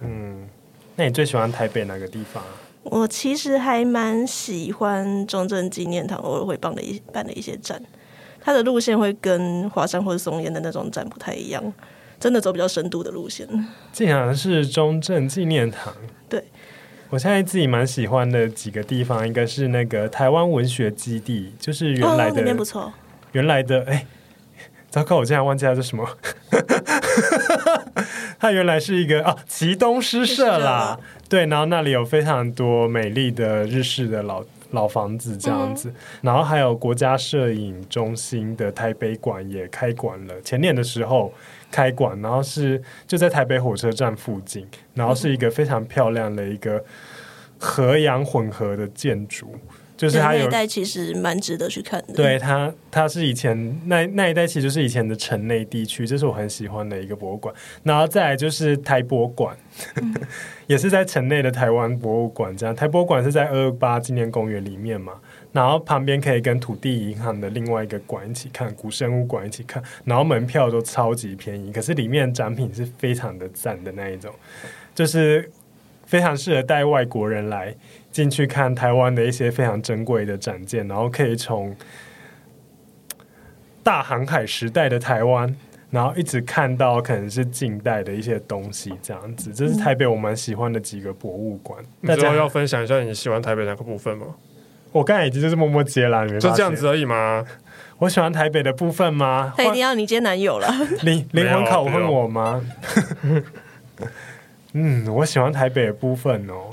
[0.00, 0.48] 嗯，
[0.96, 2.42] 那你最喜欢台北哪个地方？
[2.84, 7.78] 我其实还蛮喜欢中正纪念堂偶尔会办的一办的一些站，
[8.44, 11.72] 它的路线会跟华山或者松烟的那种站不太一样，
[12.20, 13.48] 真的走比较深度的路线。
[13.90, 15.94] 竟然是中正纪念堂，
[16.28, 16.44] 对。
[17.10, 22.92] 我现在自己蛮喜欢的几个地方，一个是那个台湾文学基地，就是原来的，不错。
[23.32, 24.04] 原来的，哎，
[24.90, 26.08] 糟糕，我竟然忘记了这是什么。
[28.40, 34.42] 它原来是一个啊，齐东诗社啦，对，然后那里有非常多美丽的日式的老
[34.74, 41.32] 老房子这样子，嗯、然后还有国家摄影中心的台北馆也开馆了，前年的时候。
[41.70, 44.64] 开馆，然后是就在台北火车站附近，
[44.94, 46.80] 然后是一个非常漂亮的一个
[47.58, 49.52] 河洋混合的建筑，
[49.96, 52.14] 就是那一代其实蛮值得去看的。
[52.14, 57.54] 对它，它是以前那那一代其实就是以前的城内地区，这是我很喜欢的一个博物馆。
[57.82, 59.56] 然后再来就是台博馆，
[59.96, 60.14] 嗯、
[60.66, 62.56] 也是在城内的台湾博物馆。
[62.56, 65.14] 这样，台博馆是在二二八纪念公园里面嘛。
[65.52, 74.34] 然后旁边可以跟土地银行的另外一个馆一起看，古生物馆一起看，然后门票都超级便宜，可是里面展品是非常的赞的那一种，
[74.92, 75.48] 就是
[76.06, 77.72] 非常适合带外国人来
[78.14, 81.74] 进去看台湾的一些非常珍贵的展件，然后可以从
[83.82, 85.52] 大航海时代的台湾，
[85.90, 91.84] 然后一直看到可能是近代的一些东西，这样子，这是台北我蛮喜欢的几个博物馆。
[92.02, 94.26] 那之后要分享一下你喜欢台北哪个部分吗？
[94.92, 97.44] 我刚才已经就是默默接了，就这样子而已吗？
[97.98, 99.52] 我喜欢台北的部分吗？
[99.56, 100.68] 他一定要你接男友了？
[101.02, 102.64] 灵灵魂拷问我吗？
[104.72, 106.70] 嗯，我喜欢台北的部分哦。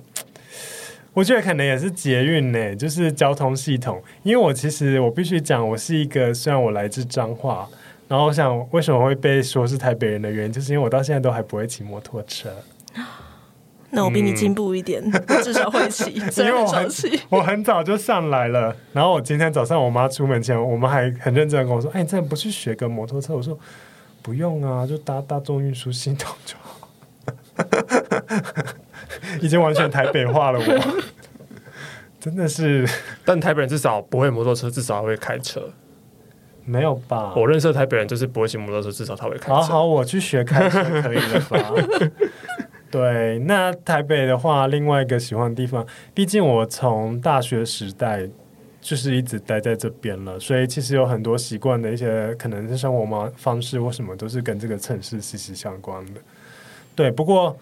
[1.13, 4.01] 我觉得可能也是捷运呢，就是交通系统。
[4.23, 7.67] 因为我其实我必须讲，我是一个虽然我来自彰化，
[8.07, 12.49] 然后我想为什么会被说是台北人的原因，就是因为我到现在都还不会骑摩托车。
[13.93, 16.89] 那我比你进步一点， 嗯、至少会骑，虽然我很
[17.27, 18.73] 我很早就上来了。
[18.93, 23.59] 然后我今天早上我妈出门前，我们还很认真的跟我说：“哎、欸，你这不去学个摩托车？”我说
[24.23, 26.87] ：“不用啊，就搭大众运输系统就好。”
[29.41, 31.03] 已经完全台北化了我，我
[32.19, 32.87] 真的是。
[33.25, 35.69] 但台北人至少不会摩托车，至少会开车。
[36.63, 37.33] 没有吧？
[37.35, 39.55] 我认识的台北人就是不会骑摩托车，至少他会开车。
[39.55, 41.73] 好好，我去学开车可以了吧？
[42.91, 48.27] 对，那台北的话，另外一个喜欢的地方，毕竟我从大学时代
[48.79, 56.21] 就是一直待在这边了，所以其实有很多习惯的一些可能是生活方方式或什么，都是跟这个城市息息相关的。
[56.93, 57.57] 对，不过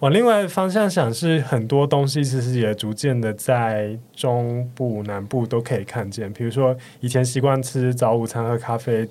[0.00, 9.08] 往另外方向想，是很多东西其实也逐渐的在中部、南部都可以看见，比如说以前习惯吃早午餐喝咖啡。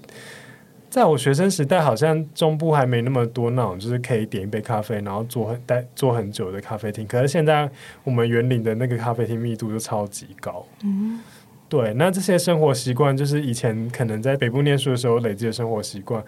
[0.89, 7.07] 在我学生时代，好像中部还没那么多那种，就是可以点一杯咖啡，然后坐很待坐很久的咖啡厅。
[7.07, 7.67] 可是现在
[8.03, 10.63] 我们园林的那个咖啡厅密度就超级高。
[10.83, 11.19] 嗯，
[11.67, 11.91] 对。
[11.95, 16.23] 那这些生活习惯，就是以前可能在北部念书的时候累积的生活习惯，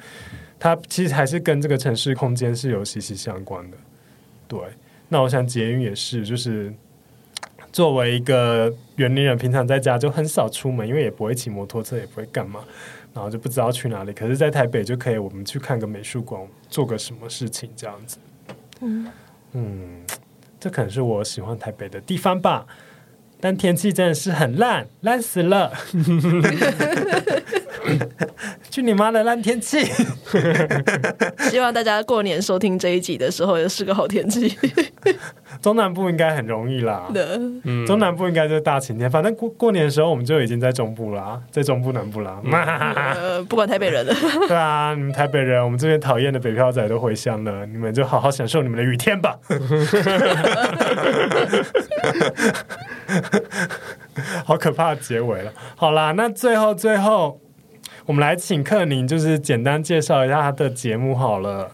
[0.57, 3.77] 它其实还是跟这个城市空间是有息息相关的。
[4.47, 4.59] 对。
[5.09, 6.73] 那我想捷运也是，就是
[7.71, 12.61] 作为一个园林人，平常在家就很少出门，因为也不会骑摩托车，也不会干嘛。
[13.13, 18.17] 然后就不知道去哪里，可是，在台北就可以，我们去看个美术馆，做个什么事情这样子。
[18.81, 19.07] 嗯
[19.53, 20.03] 嗯，
[20.59, 22.67] 这可能是我喜欢台北的地方吧。
[23.39, 25.71] 但天气真的是很烂，烂死了。
[28.71, 29.85] 去你妈的烂天气！
[31.49, 34.57] 希望大家过年收听这一集的时候也是个好天气。
[35.61, 37.03] 中南部应该很容易啦，
[37.63, 39.09] 嗯，中南部应该就是大晴天。
[39.09, 42.41] 反正过过年的时候，我们就已经在中部啦，在中部南部啦。
[43.15, 44.13] 呃，不管台北人了。
[44.47, 49.37] 对啊，你们台北人，我们这边讨厌的北漂仔都回乡了，你们就好好享受你们的雨天吧。
[54.45, 55.51] 好可怕的结尾了。
[55.75, 57.39] 好啦，那最后最后。
[58.07, 61.71] 我们来请克宁，就是简单介绍一下他的节目好了。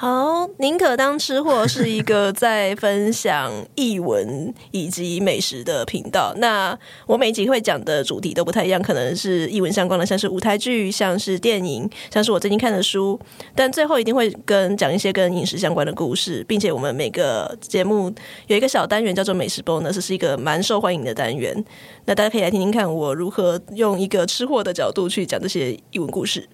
[0.00, 6.32] 好，宁可当吃货是一个在分享译文以及美食的频道。
[6.36, 13.18] 那我每集会讲的主题都不太一样，可能是译文相关的，像是舞台剧，像是电影，像是我最近看的书。
[13.56, 18.14] 但最后一定会跟讲一些跟饮食相关的故事，并且我们每个节目
[18.46, 21.64] 有一个小单元叫做美食 bonus，这是一个蛮受欢迎的单元。
[22.04, 26.48] 那大家可以来听听看我如何用一个吃货的角度去讲这些艺文故事。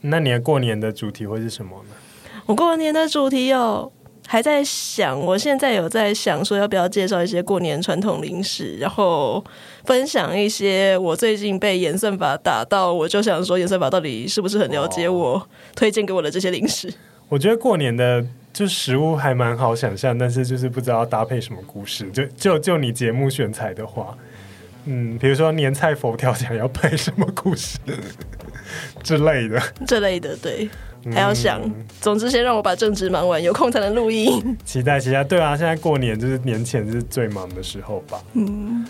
[0.00, 1.94] 那你的过年的主题会是什么呢？
[2.48, 3.92] 我过年的主题有
[4.26, 9.44] 还在想，我现在有在想说要不要介绍一些过年传统零食，然后
[9.84, 15.46] 分享一些我最近被演算法打到，我就想说演算法到底是不是很了解我
[15.76, 16.90] 推荐给我的这些零食？
[17.28, 22.10] 我觉得过年的就食物还蛮好想象，但是就是不知道搭配什么故事。
[22.12, 24.16] 就就就你节目选材的话，
[24.86, 27.78] 嗯，比如说年菜佛跳墙要配什么故事
[29.02, 30.66] 之类的， 这类的对。
[31.12, 31.60] 还要想，
[32.00, 34.56] 总之先让我把正职忙完，有空才能录音。
[34.64, 38.18] 期待期待，对啊，现在过年就是年前是最忙的时候吧。
[38.34, 38.86] 嗯，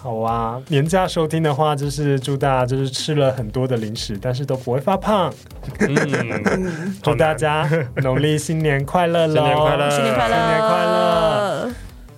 [0.00, 5.32] 好啊，年假收听的话，就是祝大家就是吃了很多的零食，但是都不会发胖。
[5.80, 9.34] 嗯， 祝大家农历新年快乐喽！
[9.34, 11.70] 新年快乐，新年快乐，新年快乐！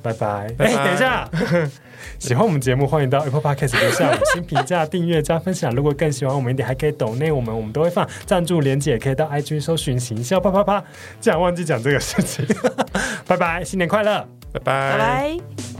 [0.02, 0.54] 拜拜。
[0.58, 1.28] 哎、欸，等一下。
[2.18, 5.72] 喜欢我们节目，欢迎到 Apple Podcast 留下五星评价、订阅加分享。
[5.74, 10.82] 如果更喜欢我们一点，还可以抖内我们，我们都会放赞助连接，也可以到 IG 搜寻“行销啪啪啪”。
[11.20, 12.44] 竟然忘记讲这个事情，
[13.26, 15.75] 拜拜，新年快乐，拜拜。